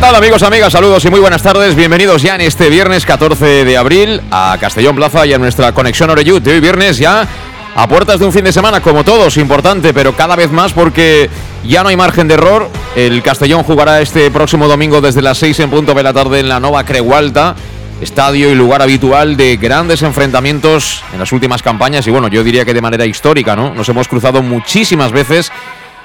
[0.00, 0.72] Tal amigos, amigas?
[0.72, 1.74] Saludos y muy buenas tardes.
[1.74, 6.08] Bienvenidos ya en este viernes 14 de abril a Castellón Plaza y a nuestra conexión
[6.08, 7.28] Oreyud de hoy viernes ya
[7.74, 11.28] a puertas de un fin de semana como todos, importante, pero cada vez más porque
[11.64, 12.70] ya no hay margen de error.
[12.96, 16.48] El Castellón jugará este próximo domingo desde las 6 en punto de la tarde en
[16.48, 17.54] la Nova Cregualta,
[18.00, 22.64] estadio y lugar habitual de grandes enfrentamientos en las últimas campañas y bueno, yo diría
[22.64, 23.74] que de manera histórica, ¿no?
[23.74, 25.52] Nos hemos cruzado muchísimas veces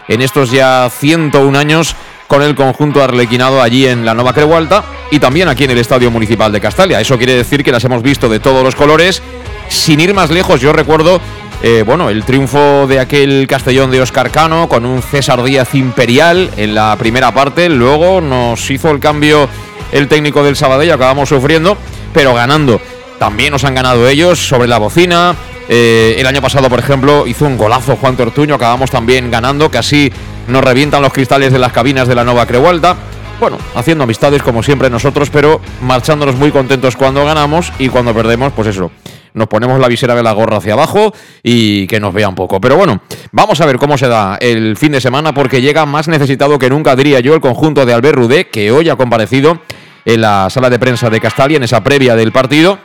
[0.09, 1.95] en estos ya 101 años
[2.27, 6.11] con el conjunto arlequinado allí en la Nova Crehualta y también aquí en el Estadio
[6.11, 6.99] Municipal de Castalia.
[6.99, 9.21] Eso quiere decir que las hemos visto de todos los colores.
[9.67, 11.19] Sin ir más lejos, yo recuerdo
[11.61, 16.51] eh, bueno, el triunfo de aquel Castellón de Oscar Cano con un César Díaz imperial
[16.57, 17.69] en la primera parte.
[17.69, 19.49] Luego nos hizo el cambio
[19.91, 21.77] el técnico del Sabadell, acabamos sufriendo,
[22.13, 22.79] pero ganando.
[23.17, 25.35] También nos han ganado ellos sobre la bocina.
[25.67, 30.11] Eh, el año pasado, por ejemplo, hizo un golazo Juan Tortuño, acabamos también ganando, casi
[30.47, 32.95] nos revientan los cristales de las cabinas de la Nova Crehualta.
[33.39, 38.53] Bueno, haciendo amistades como siempre nosotros, pero marchándonos muy contentos cuando ganamos y cuando perdemos,
[38.53, 38.91] pues eso,
[39.33, 41.13] nos ponemos la visera de la gorra hacia abajo
[41.43, 42.61] y que nos vea un poco.
[42.61, 43.01] Pero bueno,
[43.31, 46.69] vamos a ver cómo se da el fin de semana porque llega más necesitado que
[46.69, 49.59] nunca, diría yo, el conjunto de Albert Rudé, que hoy ha comparecido
[50.05, 52.79] en la sala de prensa de Castalia en esa previa del partido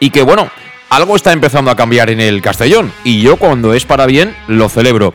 [0.00, 0.50] y que bueno,
[0.90, 4.68] algo está empezando a cambiar en el Castellón y yo cuando es para bien lo
[4.68, 5.14] celebro.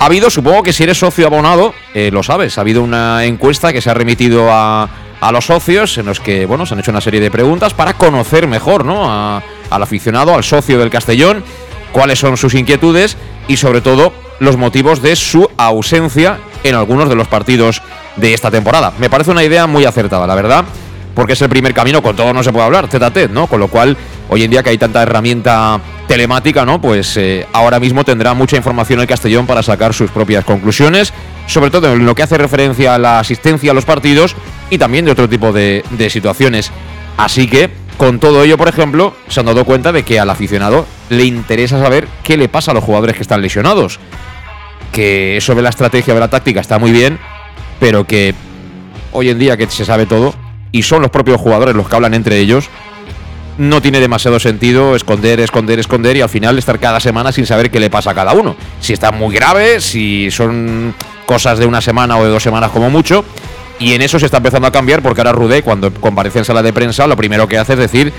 [0.00, 3.70] Ha habido, supongo que si eres socio abonado, eh, lo sabes, ha habido una encuesta
[3.70, 4.88] que se ha remitido a,
[5.30, 8.46] los socios en los que, bueno, se han hecho una serie de preguntas para conocer
[8.46, 9.12] mejor, ¿no?
[9.12, 11.44] al aficionado, al socio del Castellón,
[11.92, 17.16] cuáles son sus inquietudes y sobre todo los motivos de su ausencia en algunos de
[17.16, 17.82] los partidos
[18.16, 18.94] de esta temporada.
[18.98, 20.64] Me parece una idea muy acertada, la verdad
[21.14, 23.46] porque es el primer camino, con todo no se puede hablar, tete a tete, ¿no?
[23.46, 23.96] Con lo cual,
[24.28, 26.80] hoy en día que hay tanta herramienta telemática, ¿no?
[26.80, 31.12] Pues eh, ahora mismo tendrá mucha información el Castellón para sacar sus propias conclusiones,
[31.46, 34.34] sobre todo en lo que hace referencia a la asistencia a los partidos
[34.70, 36.70] y también de otro tipo de, de situaciones.
[37.16, 40.86] Así que, con todo ello, por ejemplo, se han dado cuenta de que al aficionado
[41.10, 44.00] le interesa saber qué le pasa a los jugadores que están lesionados.
[44.90, 47.18] Que eso de la estrategia, de la táctica está muy bien,
[47.78, 48.34] pero que
[49.12, 50.34] hoy en día que se sabe todo,
[50.72, 52.68] y son los propios jugadores los que hablan entre ellos,
[53.58, 57.70] no tiene demasiado sentido esconder, esconder, esconder y al final estar cada semana sin saber
[57.70, 58.56] qué le pasa a cada uno.
[58.80, 60.94] Si está muy grave, si son
[61.26, 63.24] cosas de una semana o de dos semanas como mucho.
[63.78, 66.62] Y en eso se está empezando a cambiar porque ahora Rudé, cuando comparece en sala
[66.62, 68.12] de prensa, lo primero que hace es decir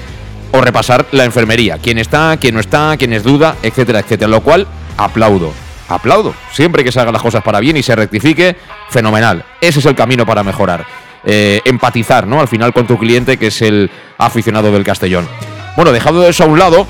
[0.52, 1.78] o repasar la enfermería.
[1.78, 4.30] Quién está, quién no está, quién es duda, etcétera, etcétera.
[4.30, 5.52] Lo cual aplaudo.
[5.88, 6.34] Aplaudo.
[6.54, 8.56] Siempre que se hagan las cosas para bien y se rectifique,
[8.90, 9.44] fenomenal.
[9.60, 10.86] Ese es el camino para mejorar.
[11.24, 12.42] Eh, empatizar, ¿no?
[12.42, 15.28] Al final con tu cliente, que es el aficionado del Castellón.
[15.76, 16.88] Bueno, dejado eso a un lado,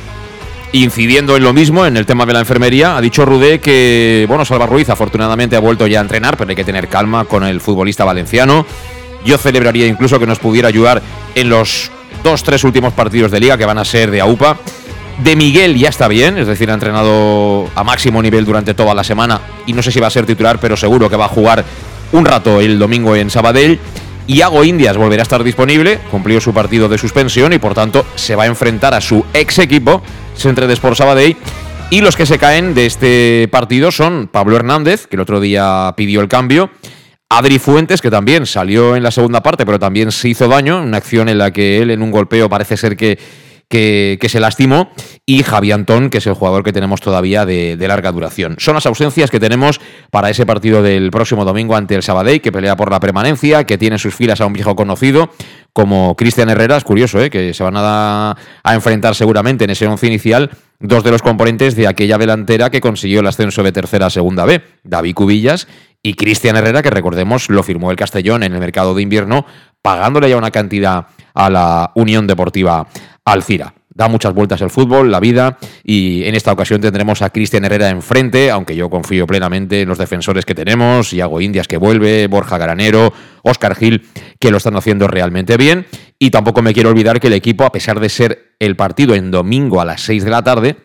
[0.72, 4.46] incidiendo en lo mismo, en el tema de la enfermería, ha dicho Rudé que, bueno,
[4.46, 7.60] Salva Ruiz afortunadamente ha vuelto ya a entrenar, pero hay que tener calma con el
[7.60, 8.66] futbolista valenciano.
[9.26, 11.02] Yo celebraría incluso que nos pudiera ayudar
[11.36, 11.92] en los
[12.24, 14.58] dos, tres últimos partidos de liga que van a ser de AUPA.
[15.22, 19.04] De Miguel ya está bien, es decir, ha entrenado a máximo nivel durante toda la
[19.04, 21.64] semana y no sé si va a ser titular, pero seguro que va a jugar
[22.14, 23.80] un rato el domingo en Sabadell.
[24.28, 28.36] Iago Indias volverá a estar disponible, cumplió su partido de suspensión y por tanto se
[28.36, 30.02] va a enfrentar a su ex equipo,
[30.36, 31.36] Centre de Sport Sabadell.
[31.90, 35.94] Y los que se caen de este partido son Pablo Hernández, que el otro día
[35.98, 36.72] pidió el cambio,
[37.30, 40.98] Adri Fuentes, que también salió en la segunda parte, pero también se hizo daño, una
[40.98, 43.18] acción en la que él en un golpeo parece ser que
[43.72, 44.92] que, se lastimó,
[45.26, 48.56] y Javi Antón, que es el jugador que tenemos todavía de, larga duración.
[48.60, 49.80] Son las ausencias que tenemos
[50.12, 53.78] para ese partido del próximo domingo ante el Sabadell, que pelea por la permanencia, que
[53.78, 55.32] tiene en sus filas a un viejo conocido
[55.74, 56.78] como Cristian Herrera.
[56.78, 57.30] Es curioso, ¿eh?
[57.30, 61.76] que se van a, a enfrentar seguramente en ese once inicial dos de los componentes
[61.76, 65.68] de aquella delantera que consiguió el ascenso de tercera a segunda B, David Cubillas
[66.04, 69.46] y Cristian Herrera, que recordemos lo firmó el Castellón en el mercado de invierno,
[69.82, 72.88] pagándole ya una cantidad a la Unión Deportiva
[73.26, 73.74] Alcira.
[73.94, 77.90] Da muchas vueltas el fútbol, la vida, y en esta ocasión tendremos a Cristian Herrera
[77.90, 82.58] enfrente, aunque yo confío plenamente en los defensores que tenemos, Iago Indias que vuelve, Borja
[82.58, 83.12] Garanero,
[83.44, 84.08] Oscar Gil,
[84.40, 85.88] que lo están haciendo realmente bien.
[86.18, 89.30] Y tampoco me quiero olvidar que el equipo, a pesar de ser el partido en
[89.30, 90.78] domingo a las 6 de la tarde,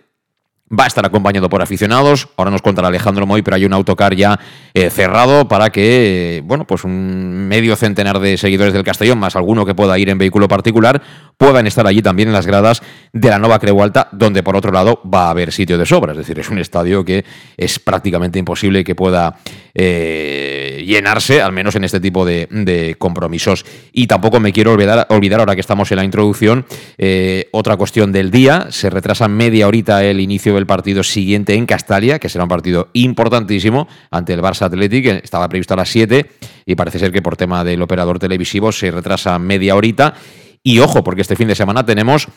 [0.69, 2.29] Va a estar acompañado por aficionados.
[2.37, 4.41] Ahora nos contará Alejandro Moy, pero hay un autocar ya
[4.75, 9.65] eh, cerrado para que, bueno, pues un medio centenar de seguidores del Castellón, más alguno
[9.65, 11.01] que pueda ir en vehículo particular,
[11.37, 12.83] puedan estar allí también en las gradas
[13.13, 16.13] de la Nova Creu Alta, donde por otro lado va a haber sitio de sobra.
[16.13, 17.25] Es decir, es un estadio que
[17.57, 19.39] es prácticamente imposible que pueda
[19.73, 23.65] eh, llenarse, al menos en este tipo de, compromisos.
[23.93, 26.67] Y tampoco me quiero olvidar, olvidar ahora que estamos en la introducción,
[26.99, 28.67] eh, otra cuestión del día.
[28.71, 32.89] Se retrasa media horita el inicio del partido siguiente en Castalia, que será un partido
[32.93, 36.31] importantísimo ante el Barça Athletic, estaba previsto a las 7
[36.67, 40.15] y parece ser que por tema del operador televisivo se retrasa media horita.
[40.63, 42.29] Y ojo, porque este fin de semana tenemos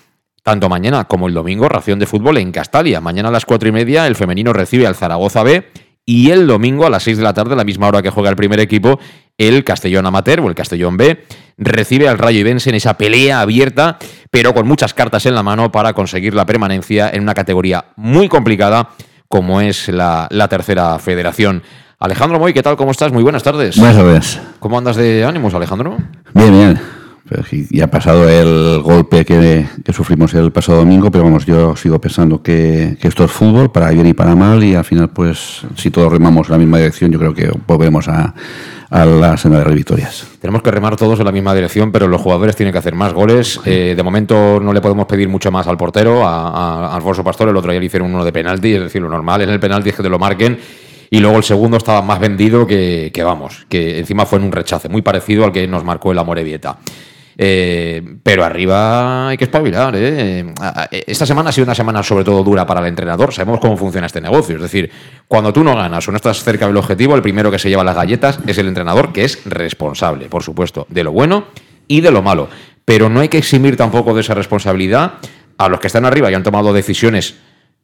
[0.44, 3.02] tanto mañana como el domingo ración de fútbol en Castalia.
[3.02, 5.66] Mañana a las 4 y media el femenino recibe al Zaragoza B
[6.10, 8.36] y el domingo a las 6 de la tarde, la misma hora que juega el
[8.36, 9.00] primer equipo,
[9.38, 11.24] el Castellón Amateur o el Castellón B
[11.60, 14.00] recibe al Rayo Ibense en esa pelea abierta,
[14.32, 18.28] pero con muchas cartas en la mano para conseguir la permanencia en una categoría muy
[18.28, 18.90] complicada
[19.28, 21.62] como es la, tercera federación.
[22.00, 22.76] Alejandro Moy, ¿qué tal?
[22.76, 23.12] ¿Cómo estás?
[23.12, 23.78] Muy buenas tardes.
[23.78, 24.42] Buenas tardes.
[24.58, 25.96] ¿Cómo andas de ánimos, Alejandro?
[26.34, 26.99] Bien, bien.
[27.70, 32.42] Ya ha pasado el golpe que, sufrimos el pasado domingo, pero vamos, yo sigo pensando
[32.42, 36.12] que, esto es fútbol, para bien y para mal, y al final, pues, si todos
[36.12, 38.34] remamos en la misma dirección, yo creo que volvemos a,
[38.90, 40.26] la senda de victorias.
[40.42, 43.14] Tenemos que remar todos en la misma dirección, pero los jugadores tienen que hacer más
[43.14, 43.60] goles.
[43.64, 47.58] Eh, de momento no le podemos pedir mucho más al portero, a, Alfonso Pastor, el
[47.58, 49.96] otro día le hicieron uno de penalti, es decir, lo normal en el penalti es
[49.96, 50.58] que te lo marquen
[51.12, 54.52] y luego el segundo estaba más vendido que, que, vamos, que encima fue en un
[54.52, 56.80] rechace, muy parecido al que nos marcó el Amorebieta.
[57.42, 59.94] Eh, pero arriba hay que espabilar.
[59.96, 60.54] ¿eh?
[60.92, 63.34] Esta semana ha sido una semana sobre todo dura para el entrenador.
[63.34, 64.58] Sabemos cómo funciona este negocio.
[64.58, 64.92] Es decir,
[65.26, 67.86] cuando tú no ganas o no estás cerca del objetivo, el primero que se lleva
[67.86, 71.46] las galletas es el entrenador, que es responsable, por supuesto, de lo bueno
[71.88, 72.50] y de lo malo.
[72.84, 75.14] Pero no hay que eximir tampoco de esa responsabilidad
[75.58, 77.36] a los que están arriba y han tomado decisiones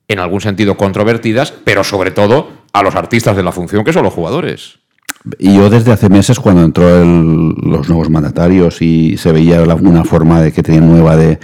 [0.09, 4.03] en algún sentido controvertidas, pero sobre todo a los artistas de la función, que son
[4.03, 4.79] los jugadores.
[5.39, 10.41] Y yo desde hace meses, cuando entró los nuevos mandatarios y se veía una forma
[10.41, 11.39] de que tenían nueva de,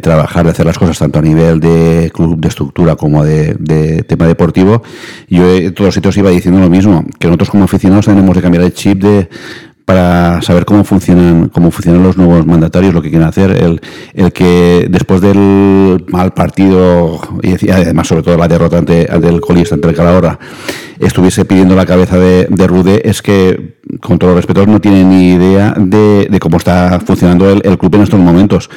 [0.00, 4.26] trabajar, de hacer las cosas tanto a nivel de club, de estructura como de, tema
[4.26, 4.82] deportivo,
[5.28, 8.42] yo en todos los sitios iba diciendo lo mismo, que nosotros como aficionados tenemos que
[8.42, 9.28] cambiar el chip de
[9.90, 13.80] para saber cómo funcionan cómo funcionan los nuevos mandatarios, lo que quieren hacer, el,
[14.14, 19.74] el que después del mal partido y además sobre todo la derrota ante, el colista
[19.74, 20.38] ante el Calahorra
[21.00, 25.32] estuviese pidiendo la cabeza de, de Rude es que con todo respeto no tiene ni
[25.32, 28.70] idea de, cómo está funcionando el, club en estos momentos.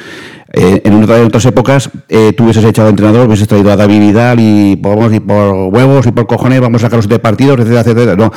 [0.56, 4.72] Eh, en, otras épocas eh, tú hubieses echado entrenador, hubieses traído a David Vidal y
[4.74, 8.16] y por huevos y por cojones vamos a sacar los de partidos, etcétera, etcétera.
[8.16, 8.32] No,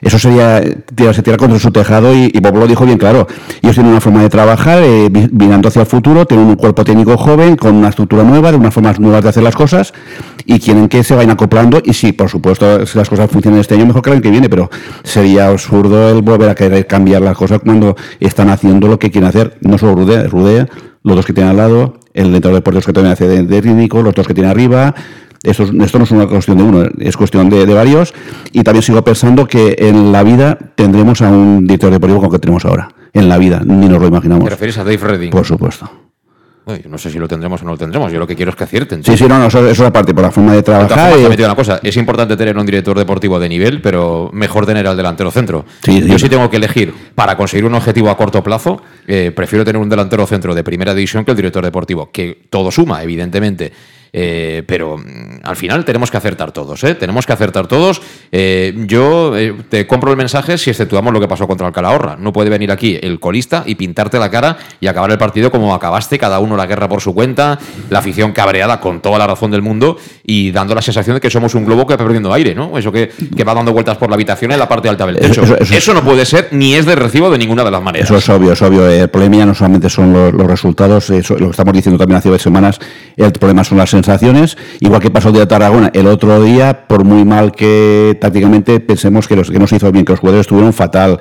[0.00, 0.62] eso sería
[0.94, 3.26] tirarse tira contra su tejado y, y Bob lo dijo bien claro.
[3.62, 7.16] Ellos tienen una forma de trabajar, eh, mirando hacia el futuro, tienen un cuerpo técnico
[7.16, 9.92] joven, con una estructura nueva, de unas formas nuevas de hacer las cosas
[10.44, 11.80] y quieren que se vayan acoplando.
[11.84, 14.48] Y sí, por supuesto, si las cosas funcionan este año, mejor que el que viene,
[14.48, 14.70] pero
[15.02, 19.28] sería absurdo el volver a querer cambiar las cosas cuando están haciendo lo que quieren
[19.28, 19.58] hacer.
[19.60, 20.68] No solo Rudea, Rudea
[21.02, 23.88] los dos que tiene al lado, el dentro de puertos que también hace de, de
[24.02, 24.94] los dos que tiene arriba.
[25.42, 28.12] Esto, esto, no es una cuestión de uno, es cuestión de, varios.
[28.52, 32.38] Y también sigo pensando que en la vida tendremos a un director deportivo como que
[32.38, 32.90] tenemos ahora.
[33.12, 34.44] En la vida, ni nos lo imaginamos.
[34.44, 35.30] ¿Te refieres a Dave Redding?
[35.30, 35.90] Por supuesto.
[36.88, 38.12] No sé si lo tendremos o no lo tendremos.
[38.12, 39.02] Yo lo que quiero es que acierten.
[39.04, 41.16] Sí, sí, no, no eso, es aparte, por la forma de trabajar.
[41.16, 41.80] una cosa.
[41.82, 45.64] Es importante tener un director deportivo de nivel, pero mejor tener al delantero centro.
[45.86, 49.80] Yo sí tengo que elegir para conseguir un objetivo a corto plazo eh, prefiero tener
[49.80, 53.72] un delantero centro de primera división que el director deportivo, que todo suma, evidentemente.
[54.12, 56.94] Eh, pero mm, al final tenemos que acertar todos, ¿eh?
[56.94, 58.00] Tenemos que acertar todos.
[58.32, 59.34] Eh, yo
[59.68, 62.16] te compro el mensaje si exceptuamos lo que pasó contra el Calahorra.
[62.16, 65.74] No puede venir aquí el colista y pintarte la cara y acabar el partido como
[65.74, 69.50] acabaste, cada uno la guerra por su cuenta, la afición cabreada con toda la razón
[69.50, 72.54] del mundo y dando la sensación de que somos un globo que va perdiendo aire,
[72.54, 72.76] ¿no?
[72.78, 73.10] Eso que,
[73.46, 75.42] va dando vueltas por la habitación en la parte alta del techo.
[75.58, 78.08] Eso, no puede ser ni es de recibo de ninguna de las maneras.
[78.08, 78.88] Eso es obvio, es obvio.
[78.88, 82.78] El problema no solamente son los, resultados, lo que estamos diciendo también hace dos semanas,
[83.16, 86.86] el problema son las sensaciones, igual que pasó el día de Tarragona el otro día,
[86.86, 90.20] por muy mal que tácticamente pensemos que, los, que no se hizo bien, que los
[90.20, 91.18] jugadores estuvieron fatal.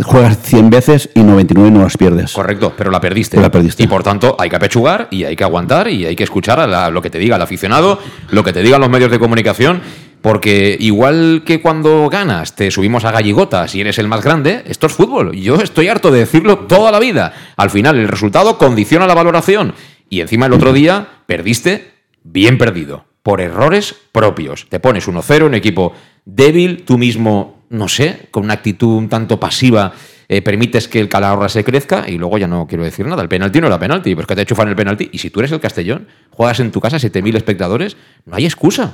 [0.00, 2.32] Juegas 100 veces y 99 no las pierdes.
[2.32, 3.40] Correcto, pero la perdiste.
[3.40, 3.82] la perdiste.
[3.82, 6.90] Y por tanto hay que apechugar y hay que aguantar y hay que escuchar a
[6.90, 7.98] lo que te diga el aficionado,
[8.30, 9.80] lo que te digan los medios de comunicación
[10.22, 14.86] Porque igual que cuando ganas te subimos a galligotas y eres el más grande, esto
[14.86, 15.32] es fútbol.
[15.32, 17.32] Yo estoy harto de decirlo toda la vida.
[17.56, 19.74] Al final el resultado condiciona la valoración.
[20.10, 21.97] Y encima el otro día perdiste
[22.32, 24.66] bien perdido, por errores propios.
[24.68, 25.92] Te pones 1-0, un equipo
[26.24, 29.92] débil, tú mismo, no sé, con una actitud un tanto pasiva
[30.30, 33.22] eh, permites que el Calahorra se crezca y luego ya no quiero decir nada.
[33.22, 35.08] El penalti no era penalti, pero es que te chufan el penalti.
[35.10, 38.92] Y si tú eres el Castellón, juegas en tu casa 7.000 espectadores, no hay excusa.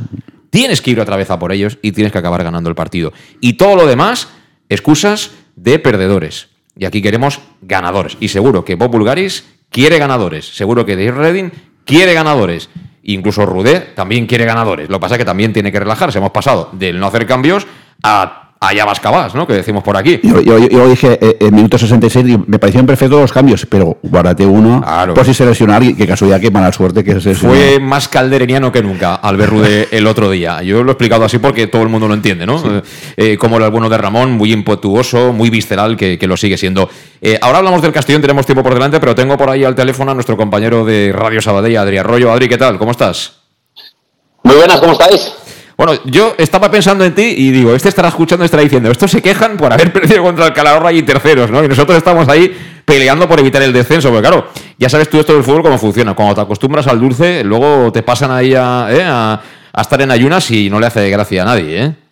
[0.50, 3.12] Tienes que ir otra vez a por ellos y tienes que acabar ganando el partido.
[3.40, 4.28] Y todo lo demás,
[4.68, 6.50] excusas de perdedores.
[6.76, 8.16] Y aquí queremos ganadores.
[8.20, 10.46] Y seguro que Bob Bulgaris quiere ganadores.
[10.46, 11.52] Seguro que Dave Redding
[11.84, 12.70] quiere ganadores.
[13.04, 14.88] Incluso Rudé también quiere ganadores.
[14.88, 16.18] Lo que pasa es que también tiene que relajarse.
[16.18, 17.66] Hemos pasado del no hacer cambios
[18.02, 19.46] a allá vas cabas, ¿no?
[19.46, 20.20] Que decimos por aquí.
[20.22, 24.82] Yo, dije eh, en minuto 66, me parecían perfectos los cambios, pero guárdate uno
[25.14, 28.72] por si se lesiona alguien, que casualidad, qué mala suerte que se Fue más caldereniano
[28.72, 30.62] que nunca al Rude el otro día.
[30.62, 32.62] Yo lo he explicado así porque todo el mundo lo entiende, ¿no?
[32.64, 32.82] Eh,
[33.16, 36.88] eh, como el bueno de Ramón, muy impetuoso, muy visceral, que, lo sigue siendo.
[37.42, 40.14] ahora hablamos del Castellón, tenemos tiempo por delante, pero tengo por ahí al teléfono a
[40.14, 42.32] nuestro compañero de Radio Sabadell, Adri Arroyo.
[42.32, 42.78] Adri, ¿qué tal?
[42.78, 43.44] ¿Cómo estás?
[44.42, 45.33] Muy buenas, ¿cómo estáis?
[45.76, 49.10] Bueno, yo estaba pensando en ti y digo, este estará escuchando y estará diciendo, estos
[49.10, 51.64] se quejan por haber perdido contra el Calahorra y terceros, ¿no?
[51.64, 54.46] Y nosotros estamos ahí peleando por evitar el descenso, porque claro,
[54.78, 56.14] ya sabes tú esto del fútbol cómo funciona.
[56.14, 59.02] Cuando te acostumbras al dulce, luego te pasan ahí a, ¿eh?
[59.04, 59.40] a,
[59.80, 62.03] estar en ayunas y no le hace gracia a nadie, ¿eh?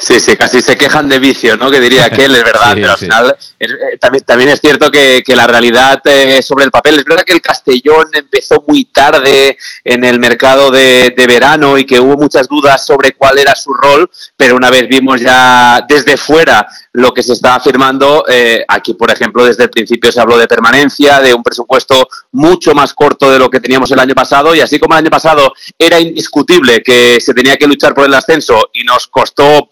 [0.00, 1.70] Sí, sí, casi se quejan de vicio, ¿no?
[1.70, 5.22] Que diría que él es verdad, pero al final eh, también, también, es cierto que,
[5.28, 10.04] la realidad eh, sobre el papel, es verdad que el Castellón empezó muy tarde en
[10.04, 14.56] el mercado de, verano y que hubo muchas dudas sobre cuál era su rol, pero
[14.56, 19.44] una vez vimos ya desde fuera lo que se estaba firmando, eh, aquí por ejemplo
[19.44, 23.48] desde el principio se habló de permanencia, de un presupuesto mucho más corto de lo
[23.48, 27.32] que teníamos el año pasado y así como el año pasado era indiscutible que se
[27.32, 29.68] tenía que luchar por el ascenso y nos costó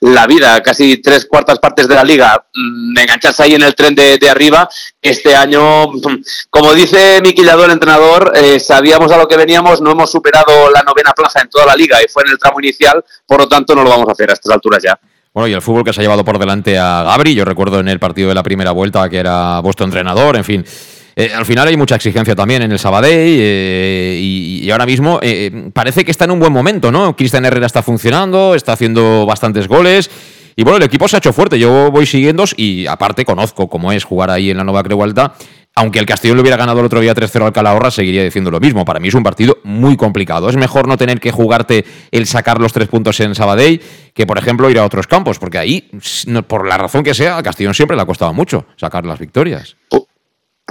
[0.00, 3.94] la vida, casi tres cuartas partes de la liga, mm, engancharse ahí en el tren
[3.94, 4.68] de, arriba.
[5.02, 9.90] Este año, mm, como dice Miki el entrenador, eh, sabíamos a lo que veníamos, no
[9.90, 13.04] hemos superado la novena plaza en toda la liga y fue en el tramo inicial,
[13.26, 14.98] por lo tanto no lo vamos a hacer a estas alturas ya.
[15.32, 17.86] Bueno, y el fútbol que se ha llevado por delante a Gabri, yo recuerdo en
[17.86, 20.64] el partido de la primera vuelta que era vuestro entrenador, en fin.
[21.14, 25.70] Eh, al final hay mucha exigencia también en el Sabadell eh, y, ahora mismo eh,
[25.72, 27.14] parece que está en un buen momento, ¿no?
[27.14, 30.10] Cristian Herrera está funcionando, está haciendo bastantes goles.
[30.56, 31.60] Y bueno, el equipo se ha hecho fuerte.
[31.60, 35.34] Yo voy siguiendo y aparte conozco cómo es jugar ahí en la Nueva Creu Alta.
[35.76, 38.60] Aunque el Castellón le hubiera ganado el otro día 3-0 al Calahorra, seguiría diciendo lo
[38.60, 38.84] mismo.
[38.84, 40.50] Para mí es un partido muy complicado.
[40.50, 43.80] Es mejor no tener que jugarte el sacar los tres puntos en Sabadell
[44.12, 45.38] que, por ejemplo, ir a otros campos.
[45.38, 45.90] Porque ahí,
[46.46, 49.76] por la razón que sea, al Castellón siempre le ha costado mucho sacar las victorias.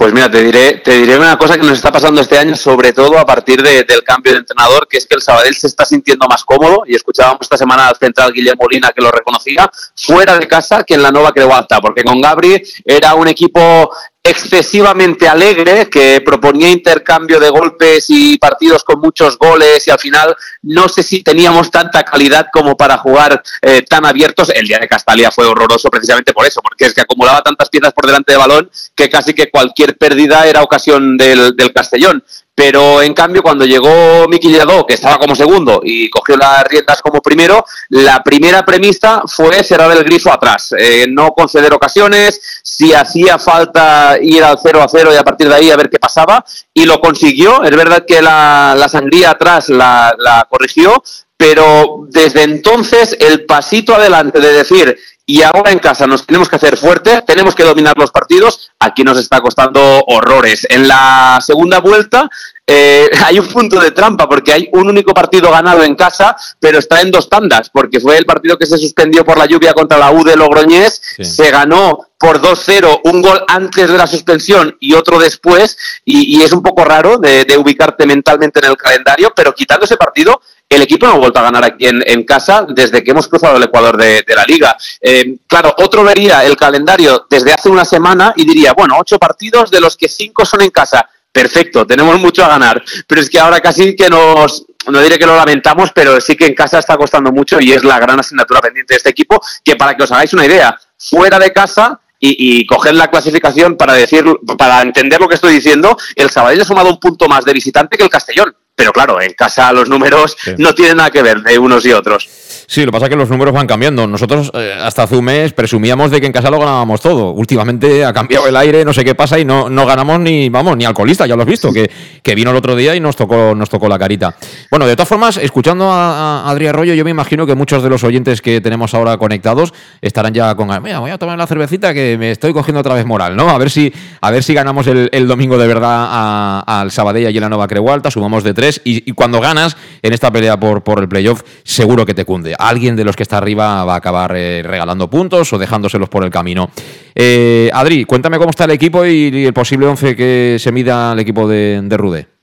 [0.00, 2.94] Pues mira, te diré, te diré una cosa que nos está pasando este año, sobre
[2.94, 6.26] todo a partir del cambio de entrenador, que es que el Sabadell se está sintiendo
[6.26, 10.48] más cómodo, y escuchábamos esta semana al central Guillermo Molina que lo reconocía, fuera de
[10.48, 13.90] casa que en la nueva Creu Alta, porque con Gabri era un equipo
[14.22, 20.36] excesivamente alegre, que proponía intercambio de golpes y partidos con muchos goles y al final
[20.62, 24.50] no sé si teníamos tanta calidad como para jugar eh, tan abiertos.
[24.54, 27.92] El día de Castalia fue horroroso precisamente por eso, porque es que acumulaba tantas piezas
[27.94, 32.22] por delante de balón que casi que cualquier pérdida era ocasión del, del Castellón.
[32.60, 37.00] Pero en cambio, cuando llegó Miki Lladó, que estaba como segundo y cogió las riendas
[37.00, 42.92] como primero, la primera premisa fue cerrar el grifo atrás, eh, no conceder ocasiones, si
[42.92, 45.98] hacía falta ir al 0 a 0 y a partir de ahí a ver qué
[45.98, 47.62] pasaba, y lo consiguió.
[47.62, 51.02] Es verdad que la, sangría atrás la corrigió,
[51.38, 54.98] pero desde entonces el pasito adelante de decir
[55.30, 59.04] y ahora en casa nos tenemos que hacer fuerte, tenemos que dominar los partidos, aquí
[59.04, 60.66] nos está costando horrores.
[60.68, 62.28] En la segunda vuelta
[62.72, 66.78] eh, hay un punto de trampa porque hay un único partido ganado en casa, pero
[66.78, 69.98] está en dos tandas, porque fue el partido que se suspendió por la lluvia contra
[69.98, 74.92] la U de Logroñés, se ganó por 2-0, un gol antes de la suspensión y
[74.92, 79.86] otro después, y, es un poco raro de, ubicarte mentalmente en el calendario, pero quitando
[79.86, 83.26] ese partido, el equipo no ha vuelto a ganar aquí en, casa desde que hemos
[83.26, 84.76] cruzado el Ecuador de, la liga.
[85.00, 89.70] Eh, claro, otro vería el calendario desde hace una semana y diría, bueno, ocho partidos
[89.70, 91.08] de los que cinco son en casa.
[91.32, 95.26] Perfecto, tenemos mucho a ganar, pero es que ahora casi que nos, no diré que
[95.26, 98.60] lo lamentamos, pero sí que en casa está costando mucho y es la gran asignatura
[98.60, 102.66] pendiente de este equipo, que para que os hagáis una idea, fuera de casa y,
[102.66, 104.24] coger la clasificación para decir,
[104.58, 107.96] para entender lo que estoy diciendo, el Sabadell ha sumado un punto más de visitante
[107.96, 108.54] que el Castellón.
[108.74, 112.28] Pero claro, en casa los números no tienen nada que ver de unos y otros.
[112.70, 114.06] Sí, lo que pasa es que los números van cambiando.
[114.06, 117.32] Nosotros eh, hasta hace un mes presumíamos de que en casa lo ganábamos todo.
[117.32, 120.76] Últimamente ha cambiado el aire, no sé qué pasa y no, no ganamos ni, vamos,
[120.76, 121.90] ni alcoholista, ya lo has visto, que,
[122.22, 124.36] que vino el otro día y nos tocó, nos tocó la carita.
[124.70, 127.90] Bueno, de todas formas, escuchando a, a Adrián Arroyo, yo me imagino que muchos de
[127.90, 131.92] los oyentes que tenemos ahora conectados estarán ya con, mira, voy a tomar la cervecita
[131.92, 133.50] que me estoy cogiendo otra vez moral, ¿no?
[133.50, 137.42] A ver si, a ver si ganamos el, domingo de verdad al Sabadell y en
[137.42, 141.08] la Nova Creualta, sumamos de tres y, cuando ganas en esta pelea por, por el
[141.08, 144.62] playoff, seguro que te cunde alguien de los que está arriba va a acabar eh,
[144.64, 146.70] regalando puntos o dejándoselos por el camino.
[147.14, 151.20] Eh, Adri, cuéntame cómo está el equipo y, el posible once que se mida el
[151.20, 152.39] equipo de, de Rude.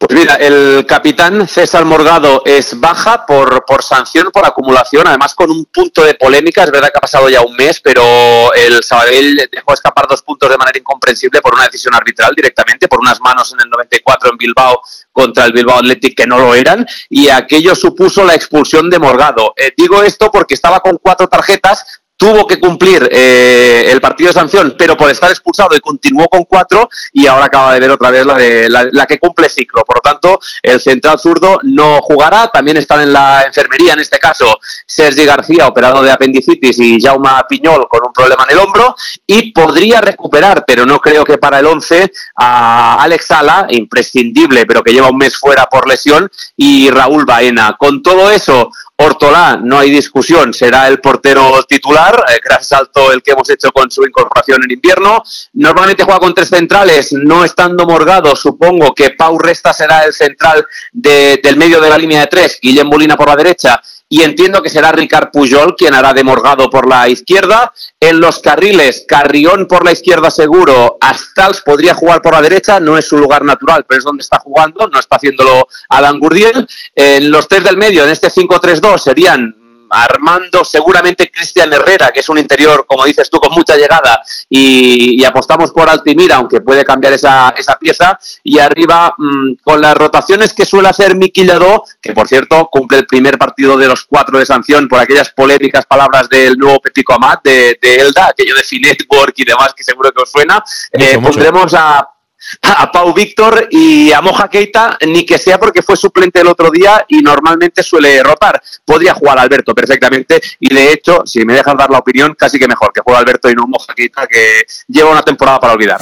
[0.00, 5.50] Pues mira, el capitán César Morgado es baja por, por sanción, por acumulación, además con
[5.50, 6.62] un punto de polémica.
[6.62, 10.50] Es verdad que ha pasado ya un mes, pero el Sabadell dejó escapar dos puntos
[10.50, 14.36] de manera incomprensible por una decisión arbitral directamente, por unas manos en el 94 en
[14.36, 19.00] Bilbao contra el Bilbao Athletic que no lo eran, y aquello supuso la expulsión de
[19.00, 19.52] Morgado.
[19.56, 24.34] Eh, digo esto porque estaba con cuatro tarjetas, tuvo que cumplir eh, el partido de
[24.34, 28.10] sanción, pero por estar expulsado y continuó con cuatro y ahora acaba de ver otra
[28.10, 29.84] vez la, de, la, que cumple ciclo.
[29.84, 32.48] Por lo tanto, el central zurdo no jugará.
[32.48, 37.30] También están en la enfermería, en este caso, Sergi García, operado de apendicitis, y Jaume
[37.48, 38.96] Piñol con un problema en el hombro.
[39.24, 44.82] Y podría recuperar, pero no creo que para el 11, a Alex Sala, imprescindible, pero
[44.82, 47.76] que lleva un mes fuera por lesión, y Raúl Baena.
[47.78, 53.22] Con todo eso, Ortolá, no hay discusión, será el portero titular, eh, gran salto el
[53.22, 55.22] que hemos hecho con su incorporación en invierno.
[55.52, 60.66] Normalmente juega con tres centrales, no estando Morgado, supongo que Pau Resta será el central
[60.92, 64.70] del medio de la línea de tres, Guillem Molina por la derecha y entiendo que
[64.70, 67.72] será Ricard Pujol quien hará de Morgado por la izquierda.
[68.00, 72.96] En los carriles, Carrión por la izquierda seguro, Astals podría jugar por la derecha, no
[72.96, 76.66] es su lugar natural, pero es donde está jugando, no está haciéndolo Alan Gurdiel.
[76.94, 79.57] En los tres del medio, en este 5-3-2, serían
[79.90, 85.24] Armando, seguramente Cristian Herrera, que es un interior, como dices tú, con mucha llegada, y,
[85.24, 90.54] apostamos por Altimira, aunque puede cambiar esa, esa pieza, y arriba, mm, con las rotaciones
[90.54, 94.38] que suele hacer Miki Ledó, que por cierto cumple el primer partido de los cuatro
[94.38, 99.34] de sanción por aquellas polémicas palabras del nuevo Pepico Amat, de, Elda, aquello de Network
[99.36, 102.08] y demás, que seguro que os suena, eh, pondremos a
[102.62, 106.70] a Pau Víctor y a Moja Keita, ni que sea porque fue suplente el otro
[106.70, 108.60] día y normalmente suele rotar.
[108.84, 112.68] Podría jugar Alberto perfectamente y de hecho, si me dejas dar la opinión, casi que
[112.68, 116.00] mejor que juegue Alberto y no Moja Keita, que lleva una temporada para olvidar.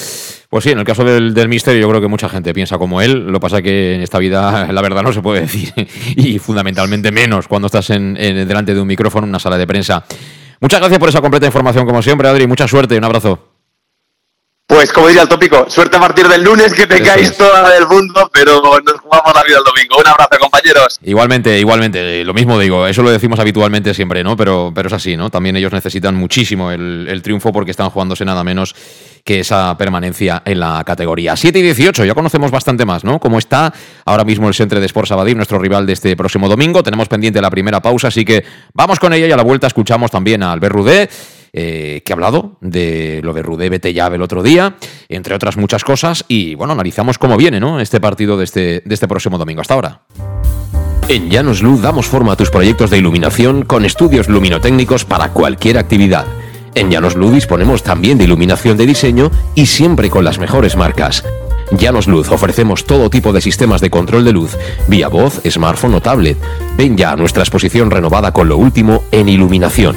[0.49, 3.01] Pues sí, en el caso del, del Mister yo creo que mucha gente piensa como
[3.01, 3.27] él.
[3.27, 5.73] Lo pasa que en esta vida la verdad no se puede decir
[6.17, 10.05] y fundamentalmente menos cuando estás en, delante de un micrófono en una sala de prensa.
[10.61, 12.47] Muchas gracias por esa completa información como siempre, Adri.
[12.47, 13.56] Mucha suerte y un abrazo.
[14.69, 18.29] Pues como diría el tópico, suerte a partir del lunes, que tengáis toda del mundo,
[18.33, 19.97] pero nos jugamos la vida el domingo.
[19.97, 20.99] Un abrazo, compañeros.
[21.05, 24.37] Igualmente, igualmente, lo mismo digo, eso lo decimos habitualmente siempre, ¿no?
[24.37, 25.31] Pero, pero es así, ¿no?
[25.31, 28.75] También ellos necesitan muchísimo el, triunfo porque están jugándose nada menos
[29.23, 31.37] que esa permanencia en la categoría.
[31.37, 33.21] 7 y 18, ya conocemos bastante más, ¿no?
[33.21, 33.73] Cómo está
[34.05, 36.83] ahora mismo el Centre de Sport Sabadell, nuestro rival de este próximo domingo.
[36.83, 40.11] Tenemos pendiente la primera pausa, así que vamos con ella y a la vuelta escuchamos
[40.11, 41.09] también a Albert Rudé
[41.59, 44.77] eh, que ha hablado de lo de Rudé Betellave el otro día,
[45.09, 47.81] entre otras muchas cosas, y bueno, analizamos cómo viene ¿no?
[47.81, 49.63] este partido de este, de este próximo domingo.
[49.63, 50.03] Hasta ahora.
[51.09, 55.79] En Llanos Luz damos forma a tus proyectos de iluminación con estudios luminotécnicos para cualquier
[55.79, 56.27] actividad.
[56.75, 61.25] En Llanos Luz disponemos también de iluminación de diseño y siempre con las mejores marcas.
[61.71, 66.03] Llanos Luz ofrecemos todo tipo de sistemas de control de luz, vía voz, smartphone o
[66.03, 66.37] tablet.
[66.77, 69.97] Ven ya a nuestra exposición renovada con lo último en iluminación.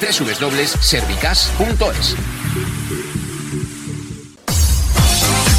[0.00, 2.43] www.servicas.es.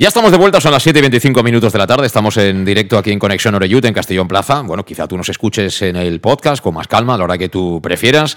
[0.00, 2.06] Ya estamos de vuelta, son las 7 y 25 minutos de la tarde.
[2.06, 4.62] Estamos en directo aquí en Conexión Oreyut, en Castellón Plaza.
[4.62, 7.50] Bueno, quizá tú nos escuches en el podcast con más calma, a la hora que
[7.50, 8.34] tú prefieras.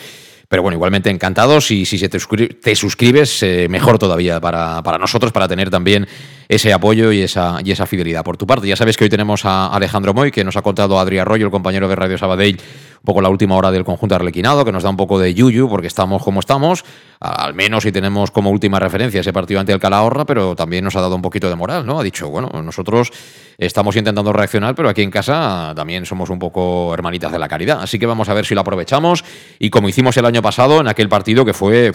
[0.50, 5.48] Pero bueno, igualmente encantados y si te, suscribes, eh, mejor todavía para, para, nosotros, para
[5.48, 6.06] tener también
[6.48, 8.68] ese apoyo y esa, y esa fidelidad por tu parte.
[8.68, 11.52] Ya sabes que hoy tenemos a Alejandro Moy, que nos ha contado Adri Arroyo, el
[11.52, 14.90] compañero de Radio Sabadell, un poco la última hora del conjunto arlequinado, que nos da
[14.90, 16.86] un poco de yuyu porque estamos como estamos,
[17.20, 20.96] al menos si tenemos como última referencia ese partido ante el Calahorra, pero también nos
[20.96, 22.00] ha dado un poquito de moral, ¿no?
[22.00, 23.12] Ha dicho, bueno, nosotros
[23.58, 27.82] estamos intentando reaccionar, pero aquí en casa también somos un poco hermanitas de la caridad,
[27.82, 29.26] así que vamos a ver si lo aprovechamos
[29.60, 31.92] y como hicimos el año pasado en aquel partido que fue...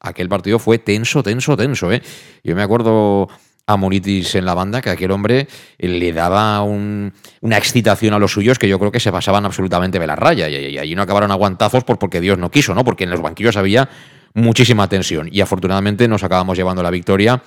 [0.00, 2.02] aquel partido fue tenso, tenso, tenso, ¿eh?
[2.44, 3.28] Yo me acuerdo
[3.68, 5.48] a Monitis en la banda, que aquel hombre
[5.78, 7.12] le daba una
[7.58, 10.48] excitación a los suyos que yo creo que se pasaban absolutamente de la raya.
[10.48, 12.84] Y, ahí no acabaron aguantazos por porque Dios no quiso, ¿no?
[12.84, 13.88] Porque en los banquillos había
[14.34, 15.28] muchísima tensión.
[15.32, 17.42] Y afortunadamente nos acabamos llevando la victoria.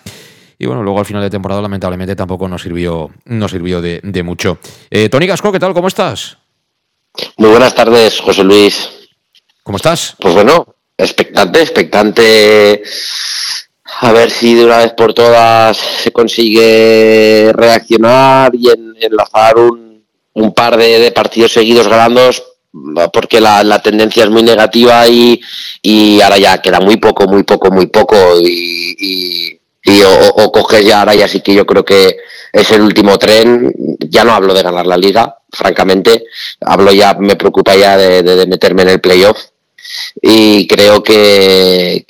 [0.57, 4.59] Y bueno, luego al final de temporada, lamentablemente, tampoco nos sirvió, nos sirvió de, mucho.
[4.89, 5.73] Eh, Tony Gasco, ¿qué tal?
[5.73, 6.37] ¿Cómo estás?
[7.37, 8.89] Muy buenas tardes, José Luis.
[9.63, 10.15] ¿Cómo estás?
[10.19, 12.83] Pues bueno, expectante, expectante
[14.01, 18.69] a ver si de una vez por todas se consigue reaccionar y
[19.01, 22.29] enlazar un, un par de, partidos seguidos ganando
[23.11, 25.41] porque la, tendencia es muy negativa y,
[25.81, 29.59] y, ahora ya queda muy poco, muy poco, muy poco y,
[30.05, 32.15] o, coges ya ahora ya sí que yo creo que
[32.53, 36.25] es el último tren, ya no hablo de ganar la liga, francamente,
[36.61, 39.48] hablo ya, me preocupa ya de meterme en el playoff
[40.21, 42.05] y creo que,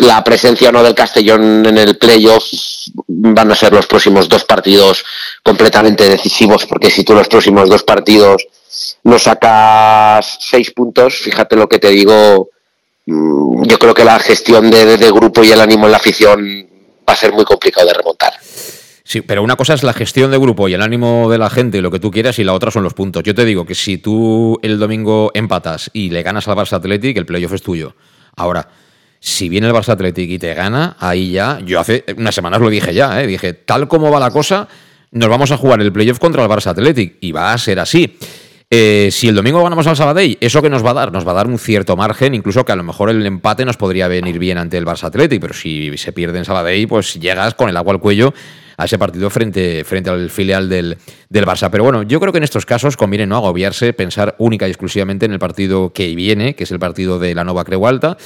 [0.00, 2.44] la presencia no del Castellón en el playoff
[3.06, 5.04] van a ser los próximos dos partidos
[5.42, 8.46] completamente decisivos, porque si tú los próximos dos partidos
[9.04, 12.50] no sacas seis puntos, fíjate lo que te digo,
[13.06, 16.68] mm, yo creo que la gestión de grupo y el ánimo en la afición
[17.08, 18.34] va a ser muy complicado de remontar.
[19.08, 21.78] Sí, pero una cosa es la gestión de grupo y el ánimo de la gente
[21.78, 23.22] y lo que tú quieras, y la otra son los puntos.
[23.22, 27.16] Yo te digo que si tú el domingo empatas y le ganas al Barça Athletic,
[27.16, 27.94] el playoff es tuyo.
[28.36, 28.68] Ahora,
[29.18, 32.68] si viene el Barça Athletic y te gana, ahí ya, yo hace unas semanas lo
[32.68, 33.26] dije ya, ¿eh?
[33.26, 34.68] dije, tal como va la cosa,
[35.12, 38.18] nos vamos a jugar el playoff contra el Barça Athletic, y va a ser así.
[38.68, 41.12] Eh, si el domingo ganamos al Sabadell, ¿eso que nos va a dar?
[41.12, 43.78] Nos va a dar un cierto margen, incluso que a lo mejor el empate nos
[43.78, 47.54] podría venir bien ante el Barça Athletic, pero si se pierde en Sabadell, pues llegas
[47.54, 48.34] con el agua al cuello
[48.78, 50.96] a ese partido frente, frente al filial del,
[51.28, 51.68] del Barça.
[51.70, 55.26] Pero bueno, yo creo que en estos casos conviene no agobiarse, pensar única y exclusivamente
[55.26, 58.16] en el partido que viene, que es el partido de la Nova Creu Alta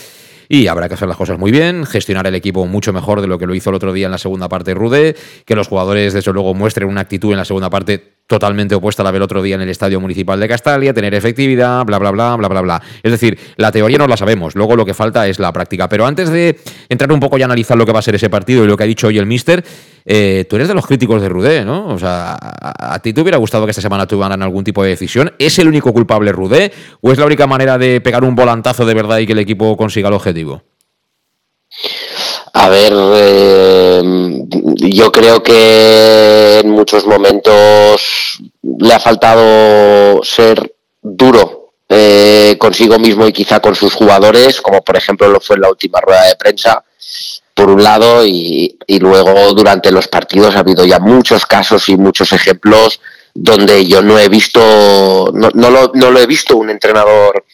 [0.48, 3.38] y habrá que hacer las cosas muy bien, gestionar el equipo mucho mejor de lo
[3.38, 6.30] que lo hizo el otro día en la segunda parte Rude, que los jugadores desde
[6.30, 9.56] luego muestren una actitud en la segunda parte totalmente opuesta a la del otro día
[9.56, 12.82] en el Estadio Municipal de Castalia, tener efectividad, bla, bla, bla, bla, bla, bla.
[13.02, 15.88] Es decir, la teoría no la sabemos, luego lo que falta es la práctica.
[15.88, 16.58] Pero antes de
[16.88, 18.85] entrar un poco y analizar lo que va a ser ese partido y lo que
[18.85, 19.64] ha dicho hoy el Mister,
[20.04, 21.88] eh, tú eres de los críticos de Rudé, ¿no?
[21.88, 25.32] O sea, a, ti te hubiera gustado que esta semana tuvieran algún tipo de decisión?
[25.38, 28.94] ¿Es el único culpable Rudé o es la única manera de pegar un volantazo de
[28.94, 30.62] verdad y que el equipo consiga el objetivo?
[32.54, 34.02] A ver, eh,
[34.76, 43.32] yo creo que en muchos momentos le ha faltado ser duro eh, consigo mismo y
[43.32, 46.84] quizá con sus jugadores, como por ejemplo lo fue en la última rueda de prensa,
[47.54, 52.32] por un lado, y, luego durante los partidos ha habido ya muchos casos y muchos
[52.32, 53.00] ejemplos
[53.34, 57.44] donde yo no he visto, no, no, lo, no lo he visto un entrenador